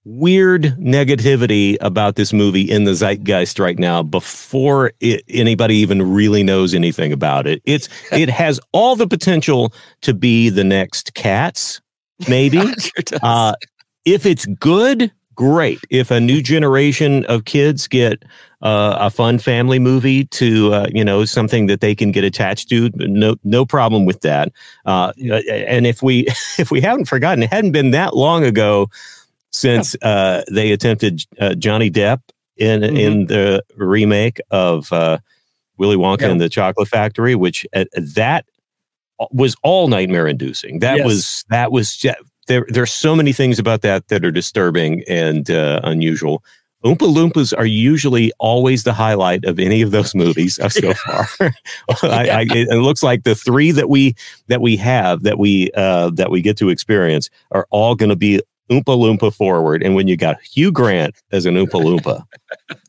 weird 0.05 0.63
negativity 0.79 1.77
about 1.81 2.15
this 2.15 2.31
movie 2.31 2.61
in 2.61 2.83
the 2.83 2.93
zeitgeist 2.93 3.59
right 3.59 3.79
now 3.79 4.03
before 4.03 4.91
it, 4.99 5.23
anybody 5.29 5.75
even 5.77 6.01
really 6.13 6.43
knows 6.43 6.73
anything 6.75 7.11
about 7.11 7.47
it. 7.47 7.61
It's 7.65 7.89
it 8.11 8.29
has 8.29 8.59
all 8.71 8.95
the 8.95 9.07
potential 9.07 9.73
to 10.01 10.13
be 10.13 10.49
the 10.49 10.63
next 10.63 11.13
Cats, 11.15 11.81
maybe. 12.29 12.59
Sure. 12.59 13.19
Uh, 13.23 13.53
if 14.05 14.25
it's 14.25 14.45
good, 14.45 15.11
great. 15.35 15.79
If 15.89 16.11
a 16.11 16.19
new 16.19 16.41
generation 16.41 17.25
of 17.25 17.45
kids 17.45 17.87
get 17.87 18.23
uh, 18.61 18.97
a 18.99 19.09
fun 19.09 19.37
family 19.39 19.79
movie 19.79 20.25
to, 20.25 20.73
uh, 20.73 20.87
you 20.93 21.03
know, 21.05 21.25
something 21.25 21.67
that 21.67 21.81
they 21.81 21.93
can 21.95 22.11
get 22.11 22.23
attached 22.23 22.69
to, 22.69 22.89
no, 22.95 23.35
no 23.43 23.65
problem 23.65 24.05
with 24.05 24.21
that. 24.21 24.51
Uh, 24.85 25.11
and 25.19 25.85
if 25.85 26.01
we, 26.01 26.25
if 26.57 26.71
we 26.71 26.81
haven't 26.81 27.05
forgotten, 27.05 27.43
it 27.43 27.49
hadn't 27.51 27.71
been 27.71 27.91
that 27.91 28.15
long 28.15 28.43
ago 28.43 28.89
since 29.51 29.95
uh, 30.01 30.43
they 30.51 30.71
attempted 30.71 31.21
uh, 31.39 31.53
Johnny 31.55 31.89
Depp 31.91 32.21
in 32.57 32.81
Mhm. 32.81 32.99
in 32.99 33.25
the 33.27 33.63
remake 33.75 34.39
of 34.51 34.91
uh, 34.93 35.17
Willy 35.77 35.97
Wonka 35.97 36.21
Yeah. 36.21 36.29
and 36.31 36.41
the 36.41 36.49
Chocolate 36.49 36.87
Factory, 36.87 37.35
which 37.35 37.65
uh, 37.75 37.85
that 37.93 38.45
was 39.31 39.55
all 39.63 39.87
nightmare 39.87 40.27
inducing. 40.27 40.79
That 40.79 40.97
Yes. 40.97 41.05
was 41.05 41.45
that 41.49 41.71
was 41.71 41.95
there. 42.47 42.65
There's 42.69 42.93
so 42.93 43.15
many 43.15 43.33
things 43.33 43.59
about 43.59 43.81
that 43.81 44.07
that 44.09 44.25
are 44.25 44.31
disturbing 44.31 45.03
and 45.07 45.49
uh, 45.49 45.81
unusual. 45.83 46.43
Oompa 46.85 47.11
Loompas 47.11 47.51
are 47.57 47.65
usually 47.65 48.31
always 48.37 48.83
the 48.83 48.93
highlight 48.93 49.43
of 49.45 49.57
any 49.57 49.81
of 49.81 49.89
those 49.89 50.13
movies 50.13 50.55
so 50.55 50.93
far. 51.05 51.27
I, 52.03 52.29
I, 52.29 52.41
it, 52.41 52.67
it 52.69 52.81
looks 52.81 53.01
like 53.01 53.23
the 53.23 53.33
three 53.33 53.71
that 53.71 53.89
we 53.89 54.15
that 54.47 54.61
we 54.61 54.77
have 54.77 55.23
that 55.23 55.39
we 55.39 55.71
uh, 55.75 56.11
that 56.11 56.29
we 56.29 56.41
get 56.41 56.57
to 56.57 56.69
experience 56.69 57.29
are 57.51 57.65
all 57.71 57.95
going 57.95 58.09
to 58.09 58.15
be 58.15 58.39
Oompa 58.69 58.83
Loompa 58.83 59.33
forward. 59.33 59.81
And 59.81 59.95
when 59.95 60.07
you 60.07 60.15
got 60.15 60.39
Hugh 60.41 60.71
Grant 60.71 61.15
as 61.31 61.47
an 61.47 61.55
Oompa 61.55 61.81
Loompa, 61.81 62.23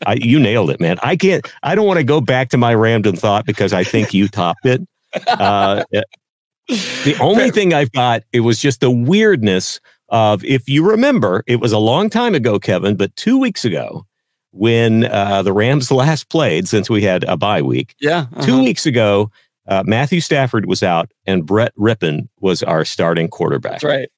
I, 0.04 0.14
you 0.14 0.38
nailed 0.38 0.70
it, 0.70 0.80
man. 0.80 0.98
I 1.02 1.16
can't. 1.16 1.50
I 1.62 1.74
don't 1.74 1.86
want 1.86 1.98
to 1.98 2.04
go 2.04 2.20
back 2.20 2.50
to 2.50 2.58
my 2.58 2.74
random 2.74 3.16
thought 3.16 3.46
because 3.46 3.72
I 3.72 3.84
think 3.84 4.12
you 4.12 4.28
topped 4.28 4.66
it. 4.66 4.86
Uh, 5.26 5.84
the 6.68 7.16
only 7.20 7.50
thing 7.50 7.72
I've 7.74 7.92
got 7.92 8.22
it 8.32 8.40
was 8.40 8.58
just 8.58 8.80
the 8.80 8.90
weirdness 8.90 9.80
of 10.08 10.44
if 10.44 10.68
you 10.68 10.88
remember, 10.88 11.42
it 11.46 11.56
was 11.56 11.72
a 11.72 11.78
long 11.78 12.10
time 12.10 12.34
ago, 12.34 12.58
Kevin, 12.58 12.96
but 12.96 13.14
two 13.16 13.38
weeks 13.38 13.64
ago 13.64 14.06
when 14.52 15.04
uh, 15.04 15.42
the 15.42 15.52
Rams 15.52 15.90
last 15.90 16.28
played, 16.28 16.66
since 16.68 16.88
we 16.88 17.02
had 17.02 17.24
a 17.24 17.36
bye 17.36 17.62
week, 17.62 17.94
yeah. 18.00 18.26
two 18.42 18.54
uh-huh. 18.54 18.62
weeks 18.62 18.86
ago, 18.86 19.30
uh, 19.68 19.82
Matthew 19.84 20.20
Stafford 20.20 20.66
was 20.66 20.82
out 20.82 21.10
and 21.26 21.44
Brett 21.44 21.74
Rypien 21.76 22.28
was 22.40 22.62
our 22.62 22.84
starting 22.84 23.28
quarterback. 23.28 23.72
That's 23.72 23.84
right. 23.84 24.08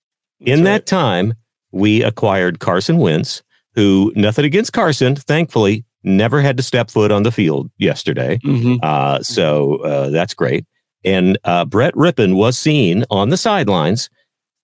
In 0.41 0.63
That's 0.63 0.85
that 0.85 0.87
time, 0.87 1.35
we 1.73 2.03
acquired 2.03 2.61
Carson 2.61 2.99
Wentz, 2.99 3.43
who 3.75 4.13
nothing 4.15 4.45
against 4.45 4.73
Carson, 4.73 5.17
thankfully, 5.17 5.85
never 6.05 6.41
had 6.41 6.57
to 6.57 6.63
step 6.63 6.91
foot 6.91 7.11
on 7.11 7.23
the 7.23 7.33
field 7.33 7.71
yesterday. 7.79 8.31
right. 8.31 8.43
Mhm. 8.45 8.79
Uh, 8.83 9.23
so 9.23 9.77
uh, 9.83 10.11
that's 10.11 10.35
great. 10.35 10.65
And 11.05 11.39
uh, 11.45 11.65
Brett 11.65 11.95
Rypien 11.95 12.35
was 12.37 12.59
seen 12.59 13.05
on 13.11 13.29
the 13.31 13.37
sidelines 13.37 14.11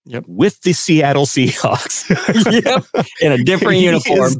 Yep. 0.07 0.25
with 0.27 0.61
the 0.61 0.73
Seattle 0.73 1.25
Seahawks. 1.25 2.09
yep. 2.63 3.05
In 3.21 3.31
a 3.31 3.43
different 3.43 3.75
He 3.79 3.85
uniform. 3.85 4.19
is- 4.27 4.39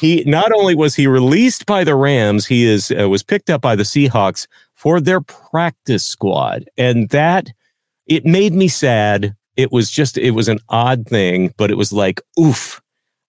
he 0.00 0.24
not 0.26 0.50
only 0.52 0.74
was 0.74 0.94
he 0.94 1.06
released 1.06 1.66
by 1.66 1.84
the 1.84 1.94
Rams, 1.94 2.46
he 2.46 2.64
is 2.64 2.90
uh, 2.98 3.06
was 3.10 3.22
picked 3.22 3.50
up 3.50 3.60
by 3.60 3.76
the 3.76 3.82
Seahawks 3.82 4.46
for 4.74 4.98
their 4.98 5.20
practice 5.20 6.04
squad, 6.06 6.64
and 6.78 7.10
that 7.10 7.50
it 8.06 8.24
made 8.24 8.54
me 8.54 8.66
sad. 8.66 9.36
It 9.58 9.70
was 9.70 9.90
just 9.90 10.16
it 10.16 10.30
was 10.30 10.48
an 10.48 10.58
odd 10.70 11.06
thing, 11.06 11.52
but 11.58 11.70
it 11.70 11.76
was 11.76 11.92
like, 11.92 12.22
oof, 12.40 12.80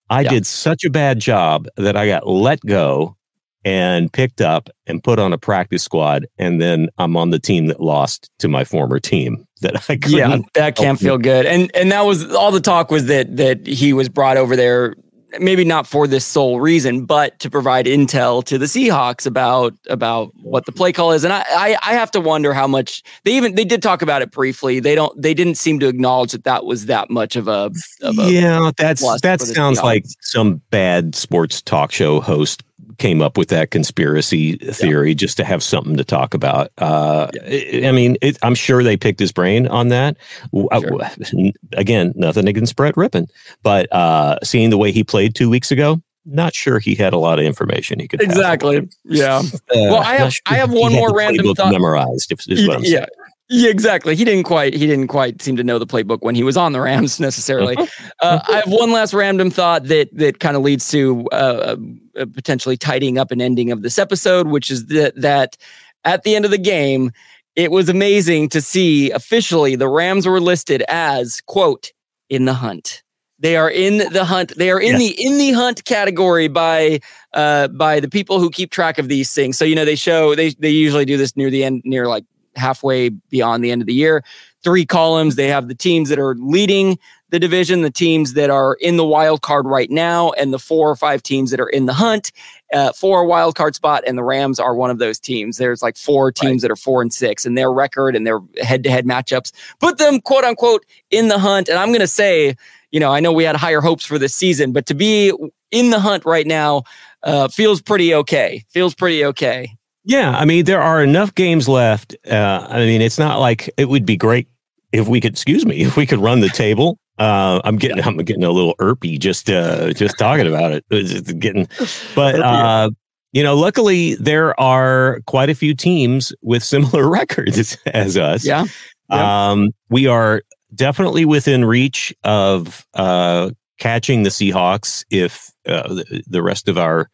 I 0.10 0.24
did 0.24 0.48
such 0.48 0.86
a 0.86 0.90
bad 0.90 1.20
job 1.20 1.68
that 1.76 1.98
I 1.98 2.08
got 2.08 2.26
let 2.26 2.62
go 2.62 3.18
and 3.66 4.12
picked 4.12 4.42
up 4.42 4.70
and 4.88 5.04
put 5.04 5.20
on 5.20 5.34
a 5.34 5.38
practice 5.38 5.84
squad, 5.84 6.28
and 6.38 6.62
then 6.62 6.90
I'm 6.98 7.16
on 7.16 7.30
the 7.30 7.40
team 7.40 7.68
that 7.68 7.80
lost 7.80 8.30
to 8.40 8.48
my 8.48 8.64
former 8.64 9.00
team 9.00 9.46
that 9.62 9.76
I 9.90 9.98
couldn't. 9.98 10.12
yeah, 10.12 10.38
that 10.54 10.76
can't 10.76 11.00
feel 11.00 11.18
good. 11.18 11.46
And 11.46 11.74
and 11.76 11.92
that 11.92 12.02
was 12.02 12.34
all 12.34 12.52
the 12.52 12.62
talk 12.62 12.92
was 12.92 13.06
that 13.06 13.38
that 13.38 13.66
he 13.66 13.94
was 13.94 14.10
brought 14.10 14.38
over 14.38 14.56
there 14.56 14.96
maybe 15.40 15.66
not 15.66 15.88
for 15.88 16.08
this 16.08 16.26
sole 16.26 16.60
reason, 16.60 17.06
but 17.06 17.40
to 17.40 17.50
provide 17.50 17.86
intel 17.86 18.44
to 18.46 18.58
the 18.58 18.66
Seahawks 18.66 19.26
about 19.26 19.74
about 19.90 20.32
what 20.42 20.66
the 20.66 20.72
play 20.72 20.92
call 20.92 21.12
is. 21.12 21.24
And 21.24 21.34
I 21.34 21.44
I, 21.50 21.78
I 21.84 21.94
have 21.94 22.12
to 22.12 22.22
wonder 22.22 22.54
how 22.54 22.68
much 22.68 23.04
they 23.24 23.36
even 23.36 23.56
they 23.56 23.66
did 23.66 23.82
talk 23.82 24.02
about 24.02 24.22
it 24.22 24.32
briefly. 24.32 24.80
They 24.80 24.96
don't 24.96 25.20
they 25.22 25.34
didn't 25.34 25.56
seem 25.56 25.80
to 25.80 25.88
acknowledge 25.88 26.32
that 26.32 26.44
that 26.44 26.66
was 26.66 26.86
that 26.88 27.10
much 27.10 27.36
of 27.36 27.48
a 27.48 27.72
of 28.02 28.20
a 28.20 28.32
yeah, 28.32 28.72
that's 28.78 29.22
that 29.22 29.42
sounds 29.42 29.82
like 29.82 30.06
some 30.22 30.62
bad 30.70 31.16
sports 31.16 31.62
talk 31.62 31.92
show 31.92 32.20
host 32.20 32.64
came 32.98 33.22
up 33.22 33.38
with 33.38 33.50
that 33.50 33.72
conspiracy 33.72 34.56
theory 34.58 35.16
just 35.16 35.38
to 35.38 35.44
have 35.44 35.62
something 35.64 35.98
to 35.98 36.04
talk 36.04 36.34
about. 36.34 36.72
Uh, 36.78 37.28
I 37.46 37.82
I 37.86 37.92
mean, 37.92 38.18
it, 38.22 38.38
I'm 38.44 38.56
sure 38.56 38.84
they 38.84 38.98
picked 38.98 39.20
his 39.20 39.32
brain 39.32 39.68
on 39.68 39.90
that. 39.90 40.18
Uh, 40.54 40.80
Sure. 40.80 41.00
w- 41.32 41.52
Again, 41.74 42.14
nothing 42.16 42.48
against 42.48 42.76
Brett 42.76 42.96
Rypien, 42.96 43.28
but 43.64 43.92
uh, 43.92 44.38
seeing 44.44 44.70
the 44.70 44.78
way 44.78 44.92
he 44.92 45.04
played 45.04 45.36
two 45.36 45.50
weeks 45.50 45.72
ago, 45.72 46.02
not 46.26 46.54
sure 46.56 46.80
he 46.80 46.96
had 46.96 47.14
a 47.14 47.18
lot 47.18 47.40
of 47.40 47.46
information 47.46 48.00
he 48.00 48.08
could 48.08 48.22
exactly. 48.22 48.88
Yeah. 49.06 49.40
Uh, 49.44 49.50
Well, 49.74 49.98
I 49.98 50.16
have- 50.16 50.34
sure 50.34 50.42
I 50.48 50.56
have 50.56 50.72
one 50.72 50.94
more 50.94 51.14
random 51.16 51.54
thought. 51.56 51.72
memorized. 51.72 52.32
If, 52.32 52.48
is 52.50 52.68
what 52.68 52.78
I'm 52.78 52.84
saying. 52.84 52.94
yeah. 52.96 53.06
Yeah, 53.50 53.70
exactly. 53.70 54.16
He 54.16 54.24
didn't 54.24 54.46
quite. 54.46 54.74
He 54.74 54.88
didn't 54.88 55.10
quite 55.10 55.42
seem 55.42 55.58
to 55.58 55.64
know 55.66 55.78
the 55.78 55.86
playbook 55.86 56.20
when 56.22 56.34
he 56.34 56.44
was 56.44 56.56
on 56.56 56.72
the 56.72 56.80
Rams 56.80 57.20
necessarily. 57.30 57.76
uh, 58.22 58.40
I 58.48 58.62
have 58.64 58.72
one 58.72 58.92
last 58.94 59.14
random 59.14 59.52
thought 59.52 59.84
that 59.90 60.08
that 60.18 60.40
kind 60.40 60.56
of 60.56 60.64
leads 60.64 60.88
to 60.92 61.28
uh, 61.32 61.76
potentially 62.14 62.78
tidying 62.78 63.18
up 63.18 63.32
an 63.32 63.42
ending 63.42 63.72
of 63.72 63.82
this 63.82 63.98
episode, 64.00 64.48
which 64.48 64.70
is 64.72 64.86
that 64.88 65.14
that 65.16 65.58
at 66.06 66.24
the 66.24 66.36
end 66.36 66.46
of 66.46 66.52
the 66.52 66.58
game, 66.58 67.12
it 67.56 67.72
was 67.72 67.90
amazing 67.90 68.50
to 68.50 68.62
see 68.62 69.12
officially 69.12 69.76
the 69.76 69.88
Rams 69.88 70.26
were 70.26 70.42
listed 70.42 70.84
as 70.90 71.42
quote 71.42 71.92
in 72.30 72.46
the 72.46 72.54
hunt. 72.54 73.04
They 73.40 73.58
are 73.58 73.70
in 73.70 73.98
the 74.14 74.24
hunt. 74.26 74.54
They 74.58 74.72
are 74.72 74.80
in 74.80 74.94
Yes. 74.94 75.00
the 75.00 75.26
in 75.26 75.38
the 75.38 75.52
hunt 75.52 75.84
category 75.86 76.48
by 76.48 77.00
uh 77.34 77.68
by 77.70 78.00
the 78.00 78.08
people 78.10 78.40
who 78.40 78.50
keep 78.50 78.72
track 78.72 78.98
of 78.98 79.10
these 79.10 79.34
things. 79.34 79.58
So 79.58 79.66
you 79.66 79.76
know 79.76 79.86
they 79.86 79.96
show 79.96 80.34
they 80.36 80.52
they 80.52 80.70
usually 80.70 81.04
do 81.06 81.18
this 81.18 81.36
near 81.36 81.50
the 81.50 81.64
end 81.64 81.82
near 81.84 82.08
like 82.08 82.24
halfway 82.56 83.10
beyond 83.10 83.64
the 83.64 83.72
end 83.72 83.82
of 83.82 83.88
the 83.88 83.94
year. 83.94 84.24
Three 84.64 84.86
columns. 84.86 85.36
They 85.36 85.48
have 85.50 85.68
the 85.68 85.76
teams 85.76 86.08
that 86.10 86.20
are 86.20 86.36
leading 86.36 86.98
the 87.34 87.40
division, 87.40 87.82
the 87.82 87.90
teams 87.90 88.34
that 88.34 88.52
are 88.52 88.76
in 88.76 88.96
the 88.96 89.04
wild 89.04 89.42
card 89.42 89.66
right 89.66 89.90
now, 89.90 90.30
and 90.34 90.54
the 90.54 90.60
four 90.60 90.88
or 90.88 90.96
five 90.96 91.24
teams 91.24 91.50
that 91.50 91.60
are 91.60 91.68
in 91.68 91.88
the 91.88 91.94
hunt 91.94 92.32
uh, 92.72 92.94
for 92.94 93.22
a 93.22 93.26
wild 93.26 93.56
card 93.56 93.74
spot. 93.74 94.04
And 94.06 94.16
the 94.16 94.24
Rams 94.24 94.60
are 94.60 94.76
one 94.76 94.92
of 94.92 95.00
those 95.00 95.20
teams. 95.20 95.58
There's 95.58 95.82
like 95.82 95.98
four 95.98 96.32
teams 96.32 96.62
that 96.62 96.70
are 96.70 96.76
four 96.76 97.02
and 97.02 97.12
six, 97.12 97.44
and 97.44 97.58
their 97.58 97.74
record 97.74 98.16
and 98.16 98.28
their 98.28 98.40
head 98.62 98.84
to 98.84 98.92
head 98.92 99.08
matchups 99.08 99.52
put 99.80 99.98
them 99.98 100.22
quote 100.22 100.44
unquote 100.44 100.86
in 101.10 101.28
the 101.28 101.40
hunt. 101.40 101.70
And 101.70 101.80
I'm 101.80 101.88
going 101.88 102.02
to 102.02 102.08
say, 102.08 102.56
you 102.92 103.00
know, 103.00 103.12
I 103.12 103.20
know 103.20 103.34
we 103.34 103.46
had 103.46 103.56
higher 103.56 103.82
hopes 103.82 104.06
for 104.06 104.20
this 104.20 104.36
season, 104.36 104.72
but 104.72 104.86
to 104.86 104.94
be 104.94 105.34
in 105.72 105.90
the 105.90 106.00
hunt 106.00 106.26
right 106.26 106.46
now 106.46 106.84
uh, 107.24 107.48
feels 107.48 107.82
pretty 107.82 108.14
okay. 108.14 108.64
Feels 108.70 108.94
pretty 108.94 109.26
okay. 109.26 109.76
Yeah, 110.04 110.38
I 110.38 110.46
mean, 110.46 110.66
there 110.66 110.84
are 110.84 111.02
enough 111.02 111.34
games 111.34 111.68
left. 111.68 112.16
Uh, 112.30 112.68
I 112.70 112.86
mean, 112.86 113.02
it's 113.02 113.18
not 113.18 113.40
like 113.40 113.72
it 113.76 113.90
would 113.90 114.06
be 114.06 114.18
great 114.18 114.48
if 114.92 115.08
we 115.08 115.20
could. 115.20 115.32
Excuse 115.32 115.66
me, 115.66 115.82
if 115.82 115.98
we 115.98 116.06
could 116.06 116.20
run 116.20 116.40
the 116.40 116.50
table. 116.50 117.00
Uh, 117.20 117.62
I'm 117.64 117.78
getting, 117.78 118.04
I'm 118.04 118.18
getting 118.18 118.44
a 118.44 118.52
little 118.52 118.76
irpy 118.78 119.20
just, 119.20 119.50
uh, 119.50 119.94
just 119.94 120.18
talking 120.18 120.48
about 120.48 120.72
it. 120.72 120.86
It's 120.90 121.32
getting, 121.34 121.68
but 122.16 122.40
uh, 122.40 122.90
you 123.34 123.44
know, 123.44 123.56
luckily 123.56 124.16
there 124.16 124.60
are 124.60 125.22
quite 125.26 125.50
a 125.50 125.56
few 125.56 125.76
teams 125.76 126.34
with 126.42 126.64
similar 126.64 127.10
records 127.10 127.78
as 127.88 128.18
us. 128.18 128.46
Yeah. 128.46 128.66
Yeah. 129.10 129.52
Um, 129.52 129.72
we 129.90 130.08
are 130.08 130.44
definitely 130.74 131.26
within 131.26 131.66
reach 131.66 132.14
of 132.24 132.86
uh, 132.94 133.52
catching 133.80 134.24
the 134.24 134.30
Seahawks 134.30 135.04
if 135.10 135.52
uh, 135.68 135.94
the, 135.94 136.24
the 136.28 136.44
rest 136.44 136.68
of 136.68 136.78
our 136.78 137.10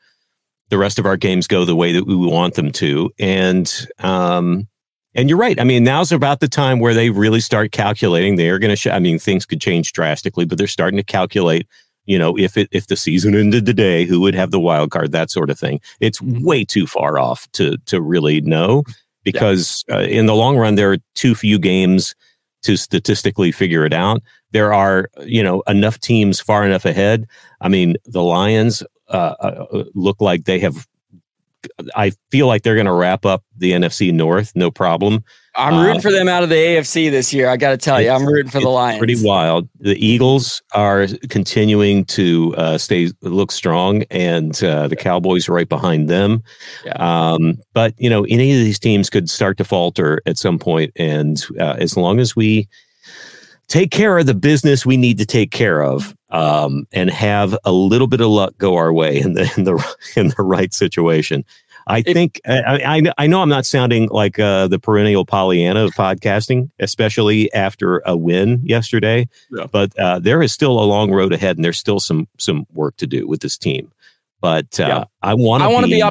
the 0.70 0.78
rest 0.78 1.00
of 1.00 1.06
our 1.08 1.18
games 1.18 1.48
go 1.48 1.66
the 1.66 1.76
way 1.76 1.92
that 1.94 2.06
we 2.06 2.16
want 2.16 2.54
them 2.54 2.72
to. 2.72 3.10
And 3.18 3.88
um, 4.00 4.68
and 5.20 5.30
you're 5.30 5.38
right. 5.38 5.60
I 5.60 5.66
mean, 5.66 5.84
now's 5.84 6.14
about 6.14 6.40
the 6.40 6.48
time 6.48 6.80
where 6.80 6.94
they 6.94 7.10
really 7.10 7.42
start 7.42 7.74
calculating. 7.74 8.38
They 8.38 8.50
are 8.50 8.58
going 8.58 8.70
to. 8.70 8.78
Sh- 8.78 8.88
I 8.88 9.00
mean, 9.00 9.20
things 9.20 9.46
could 9.46 9.60
change 9.60 9.92
drastically, 9.92 10.46
but 10.46 10.58
they're 10.58 10.68
starting 10.68 10.96
to 10.98 11.04
calculate. 11.04 11.68
You 12.06 12.18
know, 12.18 12.38
if 12.38 12.56
it 12.58 12.70
if 12.72 12.88
the 12.88 12.96
season 12.96 13.36
ended 13.36 13.66
today, 13.66 14.06
who 14.06 14.22
would 14.22 14.34
have 14.34 14.52
the 14.52 14.62
wild 14.62 14.92
card? 14.92 15.12
That 15.12 15.30
sort 15.30 15.50
of 15.50 15.60
thing. 15.60 15.82
It's 16.00 16.22
way 16.22 16.64
too 16.64 16.88
far 16.88 17.20
off 17.20 17.52
to 17.52 17.78
to 17.88 18.00
really 18.00 18.40
know 18.40 18.84
because 19.24 19.84
uh, 19.92 20.00
in 20.00 20.26
the 20.26 20.36
long 20.36 20.58
run, 20.58 20.76
there 20.76 20.94
are 20.94 21.00
too 21.16 21.36
few 21.36 21.60
games 21.60 22.16
to 22.64 22.78
statistically 22.78 23.52
figure 23.52 23.86
it 23.86 23.94
out. 23.94 24.22
There 24.52 24.74
are, 24.74 25.10
you 25.26 25.44
know, 25.44 25.64
enough 25.68 26.00
teams 26.00 26.40
far 26.40 26.66
enough 26.66 26.86
ahead. 26.86 27.28
I 27.62 27.68
mean, 27.68 27.96
the 28.06 28.24
Lions 28.24 28.84
uh, 29.10 29.36
uh, 29.40 29.84
look 29.94 30.22
like 30.22 30.46
they 30.46 30.60
have. 30.60 30.88
I 31.96 32.12
feel 32.32 32.48
like 32.48 32.64
they're 32.64 32.76
going 32.76 32.86
to 32.86 32.94
wrap 32.94 33.26
up 33.26 33.44
the 33.58 33.72
NFC 33.72 34.14
North, 34.14 34.52
no 34.56 34.72
problem. 34.72 35.24
I'm 35.56 35.82
rooting 35.82 35.98
uh, 35.98 36.02
for 36.02 36.12
them 36.12 36.30
out 36.30 36.44
of 36.44 36.50
the 36.50 36.56
AFC 36.56 37.12
this 37.12 37.34
year. 37.34 37.50
I 37.50 37.58
got 37.58 37.72
to 37.72 37.78
tell 37.78 38.02
you, 38.02 38.10
I'm 38.10 38.26
rooting 38.26 38.52
for 38.52 38.62
the 38.62 38.70
Lions. 38.70 39.00
Pretty 39.00 39.22
wild. 39.22 39.68
The 39.80 39.96
Eagles 40.04 40.62
are 40.74 41.08
continuing 41.30 42.06
to 42.06 42.56
uh, 42.56 42.78
stay 42.78 43.12
look 43.22 43.52
strong, 43.52 44.04
and 44.10 44.62
uh, 44.64 44.88
the 44.88 44.96
Cowboys 44.96 45.50
are 45.50 45.54
right 45.54 45.68
behind 45.68 46.10
them. 46.10 46.44
Yeah. 46.86 46.94
Um, 46.94 47.58
but 47.74 47.94
you 47.98 48.10
know, 48.10 48.26
any 48.26 48.52
of 48.52 48.64
these 48.64 48.80
teams 48.80 49.10
could 49.10 49.30
start 49.30 49.58
to 49.58 49.64
falter 49.64 50.22
at 50.26 50.38
some 50.38 50.60
point, 50.60 50.94
and 50.96 51.44
uh, 51.60 51.76
as 51.78 51.98
long 51.98 52.20
as 52.20 52.36
we 52.36 52.70
take 53.70 53.92
care 53.92 54.18
of 54.18 54.26
the 54.26 54.34
business 54.34 54.86
we 54.86 54.98
need 54.98 55.18
to 55.20 55.26
take 55.26 55.52
care 55.52 55.82
of, 55.82 56.14
um, 56.30 56.86
and 56.92 57.10
have 57.10 57.58
a 57.64 57.72
little 57.72 58.08
bit 58.08 58.20
of 58.20 58.28
luck 58.28 58.58
go 58.58 58.76
our 58.76 58.92
way 58.92 59.20
in 59.20 59.34
the 59.34 59.52
in 59.56 59.64
the 59.64 59.96
in 60.18 60.28
the 60.30 60.44
right 60.44 60.74
situation, 60.74 61.46
I 61.90 62.04
think 62.04 62.40
I, 62.46 62.84
I, 62.86 63.14
I 63.18 63.28
know 63.28 63.42
I'm 63.42 63.50
not 63.50 63.66
sounding 63.66 64.10
like 64.10 64.38
uh, 64.38 64.68
the 64.68 64.78
perennial 64.78 65.26
Pollyanna 65.26 65.86
of 65.86 65.92
podcasting, 65.94 66.70
especially 66.80 67.52
after 67.54 68.04
a 68.06 68.16
win 68.16 68.62
yesterday. 68.64 69.28
Yeah. 69.50 69.66
But 69.72 69.98
uh, 69.98 70.20
there 70.20 70.44
is 70.44 70.52
still 70.54 70.80
a 70.80 70.86
long 70.86 71.12
road 71.12 71.34
ahead, 71.34 71.58
and 71.58 71.66
there's 71.66 71.80
still 71.80 72.00
some 72.00 72.28
some 72.38 72.68
work 72.74 72.96
to 72.98 73.08
do 73.08 73.28
with 73.28 73.42
this 73.42 73.58
team. 73.58 73.92
But 74.40 74.80
uh, 74.80 74.88
yeah. 74.88 75.04
I 75.24 75.34
want 75.34 75.64
I 75.64 75.68
want 75.68 75.86
to 75.86 75.90
be, 75.90 75.96
be 75.96 76.04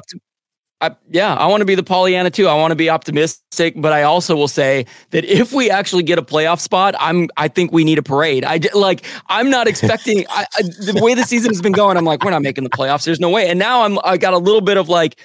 I, 0.81 0.95
yeah, 1.11 1.35
I 1.35 1.47
want 1.47 1.61
to 1.61 1.65
be 1.65 1.75
the 1.75 1.83
Pollyanna 1.83 2.31
too. 2.31 2.47
I 2.47 2.55
want 2.55 2.71
to 2.71 2.77
be 2.77 2.89
optimistic, 2.89 3.75
but 3.77 3.93
I 3.93 4.05
also 4.05 4.37
will 4.37 4.47
say 4.47 4.87
that 5.11 5.25
if 5.25 5.53
we 5.53 5.69
actually 5.71 6.05
get 6.05 6.21
a 6.21 6.23
playoff 6.23 6.61
spot, 6.61 6.95
I'm. 7.01 7.29
I 7.37 7.49
think 7.49 7.73
we 7.73 7.83
need 7.83 7.99
a 7.99 8.03
parade. 8.03 8.45
I 8.45 8.61
like. 8.75 9.05
I'm 9.29 9.51
not 9.51 9.67
expecting 9.67 10.25
I, 10.29 10.47
I, 10.55 10.63
the 10.63 11.01
way 11.03 11.15
the 11.15 11.25
season 11.25 11.51
has 11.51 11.61
been 11.61 11.73
going. 11.73 11.97
I'm 11.97 12.05
like, 12.05 12.23
we're 12.23 12.31
not 12.31 12.43
making 12.43 12.63
the 12.63 12.71
playoffs. 12.71 13.05
There's 13.05 13.19
no 13.19 13.29
way. 13.29 13.49
And 13.49 13.59
now 13.59 13.83
I'm. 13.83 13.99
I 14.05 14.19
got 14.19 14.35
a 14.35 14.39
little 14.39 14.61
bit 14.61 14.77
of 14.77 14.89
like, 14.89 15.21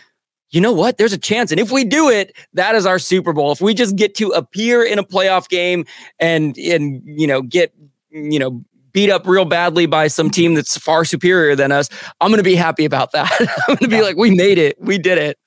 you 0.50 0.60
know 0.60 0.74
what? 0.74 0.98
There's 0.98 1.14
a 1.14 1.20
chance. 1.20 1.52
And 1.52 1.60
if 1.60 1.72
we 1.72 1.84
do 1.84 2.10
it, 2.10 2.36
that 2.54 2.74
is 2.74 2.88
our 2.88 2.98
Super 2.98 3.32
Bowl. 3.32 3.52
If 3.52 3.62
we 3.62 3.76
just 3.76 3.96
get 3.96 4.16
to 4.16 4.30
appear 4.30 4.84
in 4.84 4.98
a 4.98 5.04
playoff 5.04 5.50
game 5.50 5.86
and 6.20 6.58
and 6.58 7.04
you 7.06 7.28
know 7.28 7.44
get 7.44 7.76
you 8.10 8.40
know 8.40 8.60
beat 8.92 9.12
up 9.12 9.28
real 9.28 9.46
badly 9.46 9.86
by 9.86 10.08
some 10.08 10.32
team 10.32 10.56
that's 10.56 10.78
far 10.78 11.06
superior 11.06 11.56
than 11.56 11.72
us, 11.72 11.90
I'm 12.22 12.30
going 12.30 12.38
to 12.38 12.44
be 12.44 12.56
happy 12.56 12.86
about 12.86 13.12
that. 13.12 13.32
I'm 13.68 13.76
going 13.76 13.78
to 13.78 13.88
be 13.88 14.02
like, 14.02 14.18
we 14.18 14.32
made 14.34 14.58
it. 14.58 14.82
We 14.82 14.98
did 14.98 15.20
it. 15.20 15.38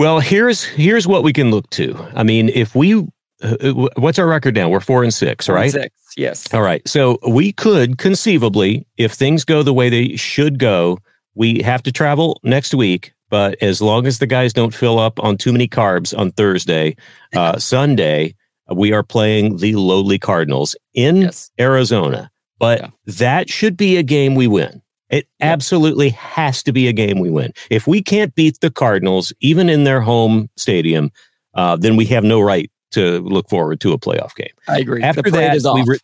Well, 0.00 0.18
here's 0.18 0.64
here's 0.64 1.06
what 1.06 1.22
we 1.22 1.32
can 1.32 1.50
look 1.50 1.68
to. 1.70 1.94
I 2.14 2.22
mean, 2.22 2.48
if 2.48 2.74
we 2.74 3.06
uh, 3.42 3.72
what's 3.96 4.18
our 4.18 4.26
record 4.26 4.54
now? 4.54 4.70
We're 4.70 4.80
four 4.80 5.02
and 5.02 5.12
six, 5.12 5.46
four 5.46 5.54
right? 5.54 5.74
And 5.74 5.84
six, 5.84 5.94
yes. 6.16 6.54
All 6.54 6.62
right. 6.62 6.86
So 6.88 7.18
we 7.28 7.52
could 7.52 7.98
conceivably, 7.98 8.86
if 8.96 9.12
things 9.12 9.44
go 9.44 9.62
the 9.62 9.74
way 9.74 9.90
they 9.90 10.16
should 10.16 10.58
go, 10.58 10.98
we 11.34 11.62
have 11.62 11.82
to 11.82 11.92
travel 11.92 12.40
next 12.42 12.74
week 12.74 13.12
but 13.30 13.62
as 13.62 13.80
long 13.80 14.06
as 14.06 14.18
the 14.18 14.26
guys 14.26 14.52
don't 14.52 14.74
fill 14.74 14.98
up 14.98 15.18
on 15.20 15.38
too 15.38 15.52
many 15.52 15.68
carbs 15.68 16.16
on 16.18 16.32
Thursday, 16.32 16.96
uh, 17.36 17.58
Sunday, 17.58 18.34
we 18.74 18.92
are 18.92 19.04
playing 19.04 19.58
the 19.58 19.76
lowly 19.76 20.18
Cardinals 20.18 20.76
in 20.92 21.16
yes. 21.16 21.50
Arizona. 21.58 22.30
But 22.58 22.80
yeah. 22.80 22.90
that 23.06 23.48
should 23.48 23.76
be 23.76 23.96
a 23.96 24.02
game 24.02 24.34
we 24.34 24.46
win. 24.46 24.82
It 25.10 25.26
yeah. 25.40 25.46
absolutely 25.46 26.10
has 26.10 26.62
to 26.62 26.72
be 26.72 26.88
a 26.88 26.92
game 26.92 27.18
we 27.18 27.30
win. 27.30 27.52
If 27.70 27.86
we 27.86 28.02
can't 28.02 28.34
beat 28.34 28.60
the 28.60 28.70
Cardinals, 28.70 29.32
even 29.40 29.68
in 29.68 29.84
their 29.84 30.00
home 30.00 30.48
stadium, 30.56 31.10
uh, 31.54 31.76
then 31.76 31.96
we 31.96 32.06
have 32.06 32.24
no 32.24 32.40
right 32.40 32.70
to 32.92 33.20
look 33.20 33.48
forward 33.48 33.80
to 33.80 33.92
a 33.92 33.98
playoff 33.98 34.34
game. 34.34 34.52
I 34.68 34.78
agree. 34.78 35.02
After 35.02 35.30
that, 35.30 35.60
we 35.74 35.84
re- 35.86 35.98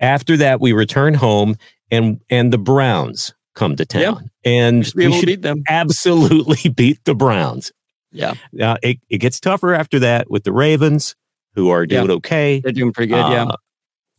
after 0.00 0.36
that, 0.38 0.60
we 0.60 0.72
return 0.72 1.14
home, 1.14 1.56
and 1.90 2.20
and 2.30 2.52
the 2.52 2.58
Browns 2.58 3.34
come 3.54 3.76
to 3.76 3.86
town, 3.86 4.30
and 4.44 4.90
we 4.94 5.12
should 5.12 5.26
beat 5.26 5.42
them. 5.42 5.62
absolutely 5.68 6.70
beat 6.76 7.04
the 7.04 7.14
Browns. 7.14 7.72
Yeah. 8.12 8.34
Uh, 8.60 8.76
it, 8.82 8.98
it 9.10 9.18
gets 9.18 9.40
tougher 9.40 9.74
after 9.74 9.98
that 9.98 10.30
with 10.30 10.44
the 10.44 10.52
Ravens, 10.52 11.14
who 11.54 11.70
are 11.70 11.86
doing 11.86 12.08
yeah. 12.08 12.16
okay. 12.16 12.60
They're 12.60 12.72
doing 12.72 12.92
pretty 12.92 13.12
good. 13.12 13.20
Uh, 13.20 13.30
yeah. 13.30 13.52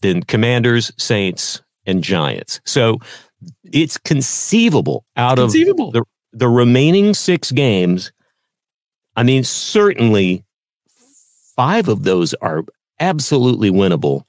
Then 0.02 0.22
Commanders, 0.24 0.92
Saints, 0.98 1.62
and 1.86 2.04
Giants. 2.04 2.62
So 2.66 3.00
it's 3.64 3.98
conceivable 3.98 5.06
out 5.16 5.38
conceivable. 5.38 5.90
of 5.90 5.94
the, 5.94 6.04
the 6.34 6.48
remaining 6.50 7.14
six 7.14 7.52
games. 7.52 8.12
I 9.16 9.24
mean, 9.24 9.44
certainly 9.44 10.44
five 11.56 11.88
of 11.88 12.04
those 12.04 12.34
are 12.36 12.64
absolutely 13.00 13.72
winnable 13.72 14.24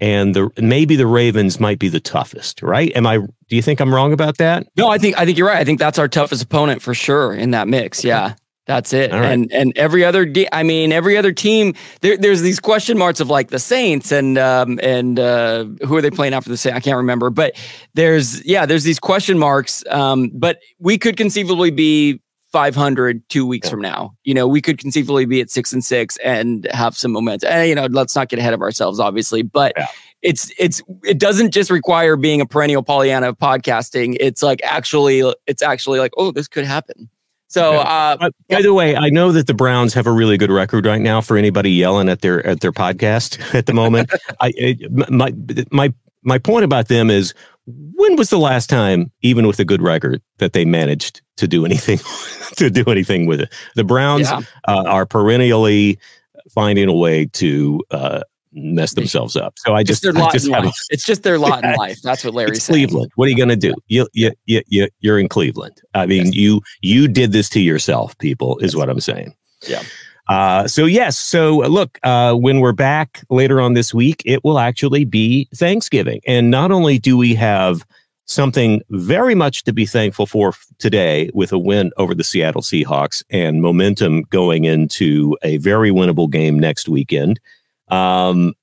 and 0.00 0.34
the 0.34 0.50
maybe 0.58 0.96
the 0.96 1.06
Ravens 1.06 1.60
might 1.60 1.78
be 1.78 1.88
the 1.88 2.00
toughest, 2.00 2.62
right? 2.62 2.94
Am 2.96 3.06
I? 3.06 3.18
Do 3.18 3.56
you 3.56 3.62
think 3.62 3.80
I'm 3.80 3.94
wrong 3.94 4.12
about 4.12 4.38
that? 4.38 4.66
No, 4.76 4.88
I 4.88 4.98
think 4.98 5.18
I 5.18 5.24
think 5.24 5.38
you're 5.38 5.46
right. 5.46 5.58
I 5.58 5.64
think 5.64 5.78
that's 5.78 5.98
our 5.98 6.08
toughest 6.08 6.42
opponent 6.42 6.82
for 6.82 6.94
sure 6.94 7.32
in 7.32 7.52
that 7.52 7.68
mix. 7.68 8.04
Yeah, 8.04 8.34
that's 8.66 8.92
it. 8.92 9.12
Right. 9.12 9.24
And 9.24 9.52
and 9.52 9.76
every 9.76 10.04
other, 10.04 10.24
de- 10.24 10.52
I 10.52 10.62
mean, 10.62 10.92
every 10.92 11.16
other 11.16 11.32
team. 11.32 11.74
There, 12.00 12.16
there's 12.16 12.40
these 12.40 12.60
question 12.60 12.96
marks 12.96 13.20
of 13.20 13.28
like 13.28 13.48
the 13.48 13.58
Saints 13.58 14.10
and 14.10 14.38
um 14.38 14.80
and 14.82 15.18
uh, 15.18 15.64
who 15.86 15.96
are 15.96 16.02
they 16.02 16.10
playing 16.10 16.32
after 16.34 16.50
the 16.50 16.56
Saints? 16.56 16.76
I 16.76 16.80
can't 16.80 16.96
remember. 16.96 17.30
But 17.30 17.60
there's 17.94 18.44
yeah, 18.46 18.64
there's 18.64 18.84
these 18.84 18.98
question 18.98 19.38
marks. 19.38 19.84
Um, 19.90 20.30
but 20.32 20.60
we 20.78 20.96
could 20.96 21.16
conceivably 21.16 21.70
be 21.70 22.20
500 22.54 23.28
two 23.28 23.44
weeks 23.46 23.66
yeah. 23.66 23.70
from 23.72 23.80
now. 23.80 24.14
You 24.22 24.32
know, 24.32 24.46
we 24.46 24.62
could 24.62 24.78
conceivably 24.78 25.26
be 25.26 25.40
at 25.40 25.50
six 25.50 25.72
and 25.72 25.84
six 25.84 26.16
and 26.18 26.68
have 26.72 26.96
some 26.96 27.10
momentum. 27.10 27.50
And, 27.50 27.68
you 27.68 27.74
know, 27.74 27.86
let's 27.86 28.14
not 28.14 28.28
get 28.28 28.38
ahead 28.38 28.54
of 28.54 28.62
ourselves, 28.62 29.00
obviously, 29.00 29.42
but 29.42 29.72
yeah. 29.76 29.88
it's, 30.22 30.52
it's, 30.56 30.80
it 31.02 31.18
doesn't 31.18 31.50
just 31.50 31.68
require 31.68 32.14
being 32.14 32.40
a 32.40 32.46
perennial 32.46 32.84
Pollyanna 32.84 33.30
of 33.30 33.38
podcasting. 33.38 34.16
It's 34.20 34.40
like 34.40 34.60
actually, 34.62 35.28
it's 35.48 35.62
actually 35.62 35.98
like, 35.98 36.12
oh, 36.16 36.30
this 36.30 36.46
could 36.46 36.64
happen. 36.64 37.10
So, 37.54 37.74
uh, 37.74 38.16
by 38.16 38.30
yeah. 38.48 38.62
the 38.62 38.74
way, 38.74 38.96
I 38.96 39.10
know 39.10 39.30
that 39.30 39.46
the 39.46 39.54
Browns 39.54 39.94
have 39.94 40.08
a 40.08 40.10
really 40.10 40.36
good 40.36 40.50
record 40.50 40.86
right 40.86 41.00
now. 41.00 41.20
For 41.20 41.36
anybody 41.36 41.70
yelling 41.70 42.08
at 42.08 42.20
their 42.20 42.44
at 42.44 42.62
their 42.62 42.72
podcast 42.72 43.54
at 43.54 43.66
the 43.66 43.72
moment, 43.72 44.10
I 44.40 44.52
it, 44.56 44.90
my 44.90 45.32
my 45.70 45.94
my 46.24 46.38
point 46.38 46.64
about 46.64 46.88
them 46.88 47.10
is 47.10 47.32
when 47.68 48.16
was 48.16 48.30
the 48.30 48.40
last 48.40 48.68
time, 48.68 49.12
even 49.22 49.46
with 49.46 49.60
a 49.60 49.64
good 49.64 49.82
record, 49.82 50.20
that 50.38 50.52
they 50.52 50.64
managed 50.64 51.22
to 51.36 51.46
do 51.46 51.64
anything 51.64 52.00
to 52.56 52.70
do 52.70 52.82
anything 52.88 53.26
with 53.26 53.42
it? 53.42 53.52
The 53.76 53.84
Browns 53.84 54.28
yeah. 54.28 54.40
uh, 54.66 54.82
are 54.88 55.06
perennially 55.06 56.00
finding 56.50 56.88
a 56.88 56.92
way 56.92 57.26
to 57.34 57.80
uh, 57.92 58.22
mess 58.54 58.94
themselves 58.94 59.36
up. 59.36 59.54
So 59.58 59.74
I 59.74 59.82
just, 59.82 60.02
their 60.02 60.12
lot 60.12 60.32
just 60.32 60.46
in 60.46 60.52
life. 60.52 60.74
It's 60.90 61.04
just 61.04 61.22
their 61.22 61.38
lot 61.38 61.64
in 61.64 61.74
life. 61.78 62.00
That's 62.02 62.24
what 62.24 62.34
Larry's 62.34 62.62
saying. 62.62 62.88
Cleveland. 62.88 63.12
What 63.16 63.26
are 63.26 63.30
you 63.30 63.36
going 63.36 63.48
to 63.48 63.56
do? 63.56 63.74
You, 63.88 64.08
you, 64.12 64.32
you, 64.46 64.62
you, 64.68 64.88
you're 65.00 65.18
in 65.18 65.28
Cleveland. 65.28 65.80
I 65.94 66.06
mean, 66.06 66.26
yes. 66.26 66.34
you 66.34 66.60
you 66.80 67.08
did 67.08 67.32
this 67.32 67.48
to 67.50 67.60
yourself, 67.60 68.16
people, 68.18 68.58
is 68.58 68.76
what 68.76 68.88
I'm 68.88 69.00
saying. 69.00 69.34
Yeah. 69.66 69.82
Uh, 70.28 70.66
so 70.66 70.86
yes, 70.86 71.18
so 71.18 71.58
look, 71.58 71.98
uh, 72.02 72.34
when 72.34 72.60
we're 72.60 72.72
back 72.72 73.22
later 73.28 73.60
on 73.60 73.74
this 73.74 73.92
week, 73.92 74.22
it 74.24 74.42
will 74.42 74.58
actually 74.58 75.04
be 75.04 75.48
Thanksgiving, 75.54 76.20
and 76.26 76.50
not 76.50 76.70
only 76.72 76.98
do 76.98 77.18
we 77.18 77.34
have 77.34 77.84
something 78.26 78.82
very 78.90 79.34
much 79.34 79.64
to 79.64 79.72
be 79.72 79.86
thankful 79.86 80.26
for 80.26 80.54
today 80.78 81.30
with 81.34 81.52
a 81.52 81.58
win 81.58 81.92
over 81.96 82.14
the 82.14 82.24
Seattle 82.24 82.62
Seahawks 82.62 83.22
and 83.30 83.60
momentum 83.60 84.22
going 84.30 84.64
into 84.64 85.36
a 85.42 85.58
very 85.58 85.90
winnable 85.90 86.30
game 86.30 86.58
next 86.58 86.88
weekend. 86.88 87.38
Um, 87.88 88.54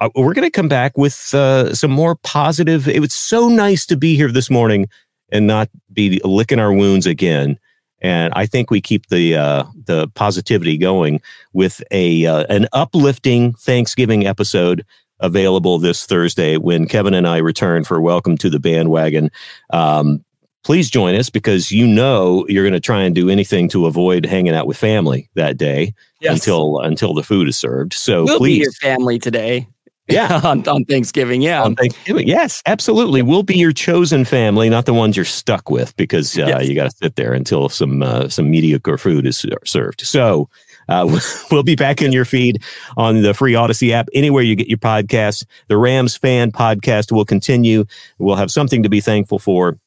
uh, 0.00 0.08
we're 0.14 0.34
going 0.34 0.46
to 0.46 0.50
come 0.50 0.68
back 0.68 0.96
with 0.96 1.34
uh, 1.34 1.74
some 1.74 1.90
more 1.90 2.16
positive. 2.16 2.88
It 2.88 3.00
was 3.00 3.12
so 3.12 3.48
nice 3.48 3.84
to 3.86 3.96
be 3.96 4.16
here 4.16 4.32
this 4.32 4.50
morning 4.50 4.88
and 5.30 5.46
not 5.46 5.68
be 5.92 6.20
licking 6.24 6.58
our 6.58 6.72
wounds 6.72 7.06
again. 7.06 7.58
And 8.02 8.32
I 8.34 8.46
think 8.46 8.70
we 8.70 8.80
keep 8.80 9.08
the 9.08 9.36
uh, 9.36 9.64
the 9.84 10.08
positivity 10.14 10.78
going 10.78 11.20
with 11.52 11.82
a 11.90 12.24
uh, 12.24 12.44
an 12.48 12.66
uplifting 12.72 13.52
Thanksgiving 13.54 14.26
episode 14.26 14.86
available 15.20 15.78
this 15.78 16.06
Thursday 16.06 16.56
when 16.56 16.88
Kevin 16.88 17.12
and 17.12 17.28
I 17.28 17.36
return 17.36 17.84
for 17.84 18.00
Welcome 18.00 18.38
to 18.38 18.48
the 18.48 18.58
Bandwagon. 18.58 19.30
Um, 19.68 20.24
please 20.64 20.90
join 20.90 21.14
us 21.14 21.30
because 21.30 21.70
you 21.70 21.86
know 21.86 22.46
you're 22.48 22.64
going 22.64 22.72
to 22.72 22.80
try 22.80 23.02
and 23.02 23.14
do 23.14 23.30
anything 23.30 23.68
to 23.70 23.86
avoid 23.86 24.26
hanging 24.26 24.54
out 24.54 24.66
with 24.66 24.76
family 24.76 25.30
that 25.34 25.56
day 25.56 25.94
yes. 26.20 26.34
until 26.34 26.80
until 26.80 27.14
the 27.14 27.22
food 27.22 27.48
is 27.48 27.56
served. 27.56 27.92
So 27.92 28.24
we'll 28.24 28.38
please, 28.38 28.58
be 28.58 28.62
your 28.62 28.72
family 28.72 29.18
today. 29.18 29.66
Yeah, 30.08 30.40
on, 30.44 30.66
on 30.68 30.84
Thanksgiving. 30.84 31.40
Yeah, 31.40 31.62
on 31.62 31.76
Thanksgiving. 31.76 32.26
Yes, 32.26 32.62
absolutely. 32.66 33.22
We'll 33.22 33.42
be 33.42 33.56
your 33.56 33.72
chosen 33.72 34.24
family, 34.24 34.68
not 34.68 34.86
the 34.86 34.94
ones 34.94 35.16
you're 35.16 35.24
stuck 35.24 35.70
with, 35.70 35.96
because 35.96 36.36
uh, 36.38 36.46
yes. 36.46 36.68
you 36.68 36.74
got 36.74 36.90
to 36.90 36.96
sit 36.96 37.16
there 37.16 37.32
until 37.32 37.68
some 37.68 38.02
uh, 38.02 38.28
some 38.28 38.50
mediocre 38.50 38.98
food 38.98 39.26
is 39.26 39.44
served. 39.64 40.02
So. 40.02 40.48
Uh, 40.88 41.20
we'll 41.52 41.62
be 41.62 41.76
back 41.76 42.02
in 42.02 42.10
your 42.10 42.24
feed 42.24 42.60
on 42.96 43.22
the 43.22 43.32
free 43.32 43.52
Audacy 43.52 43.92
app, 43.92 44.08
anywhere 44.12 44.42
you 44.42 44.56
get 44.56 44.66
your 44.66 44.76
podcasts. 44.76 45.44
The 45.68 45.76
Rams 45.76 46.16
fan 46.16 46.50
podcast 46.50 47.12
will 47.12 47.24
continue. 47.24 47.84
We'll 48.18 48.34
have 48.34 48.50
something 48.50 48.82
to 48.82 48.88
be 48.88 49.00
thankful 49.00 49.38
for. 49.38 49.78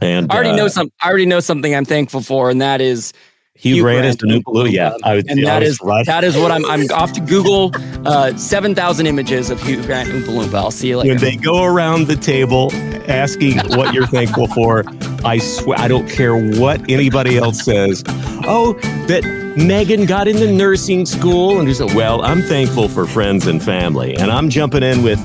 And 0.00 0.30
I 0.32 0.34
already 0.34 0.50
uh, 0.50 0.56
know 0.56 0.68
some. 0.68 0.90
I 1.02 1.08
already 1.08 1.26
know 1.26 1.40
something 1.40 1.74
I'm 1.74 1.84
thankful 1.84 2.20
for, 2.20 2.50
and 2.50 2.60
that 2.60 2.80
is 2.80 3.12
Hugh, 3.58 3.82
Grant, 3.82 4.04
is 4.04 4.16
the 4.16 4.26
Oompa 4.26 4.44
Loompa. 4.44 4.72
Yeah, 4.72 4.96
I 5.02 5.16
would, 5.16 5.30
and 5.30 5.42
that 5.44 5.62
is 5.62 5.80
right. 5.82 6.04
that 6.04 6.24
is 6.24 6.36
what 6.36 6.50
I'm. 6.50 6.64
I'm 6.66 6.90
off 6.90 7.12
to 7.12 7.20
Google 7.20 7.72
uh, 8.06 8.36
seven 8.36 8.74
thousand 8.74 9.06
images 9.06 9.48
of 9.48 9.62
Hugh 9.62 9.82
Grant 9.82 10.10
Oompa 10.10 10.26
Loompa. 10.26 10.54
I'll 10.54 10.70
see 10.70 10.88
you 10.88 10.98
later. 10.98 11.14
When 11.14 11.18
they 11.20 11.36
go 11.36 11.64
around 11.64 12.06
the 12.06 12.16
table 12.16 12.70
asking 13.08 13.58
what 13.76 13.94
you're 13.94 14.06
thankful 14.06 14.48
for, 14.48 14.84
I 15.24 15.38
swear 15.38 15.78
I 15.78 15.88
don't 15.88 16.08
care 16.08 16.36
what 16.36 16.90
anybody 16.90 17.38
else 17.38 17.62
says. 17.62 18.02
Oh, 18.44 18.74
that 19.06 19.24
Megan 19.56 20.04
got 20.04 20.28
into 20.28 20.52
nursing 20.52 21.06
school, 21.06 21.58
and 21.58 21.66
he 21.66 21.72
said, 21.72 21.94
"Well, 21.94 22.22
I'm 22.22 22.42
thankful 22.42 22.88
for 22.88 23.06
friends 23.06 23.46
and 23.46 23.62
family," 23.62 24.16
and 24.16 24.30
I'm 24.30 24.50
jumping 24.50 24.82
in 24.82 25.02
with. 25.02 25.20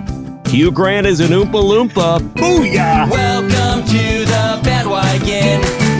Hugh 0.47 0.69
Grant 0.69 1.08
is 1.08 1.21
an 1.21 1.30
Oompa 1.30 1.52
Loompa. 1.52 2.19
Booyah! 2.34 3.10
Welcome 3.10 3.70
bandwagon. 5.19 5.90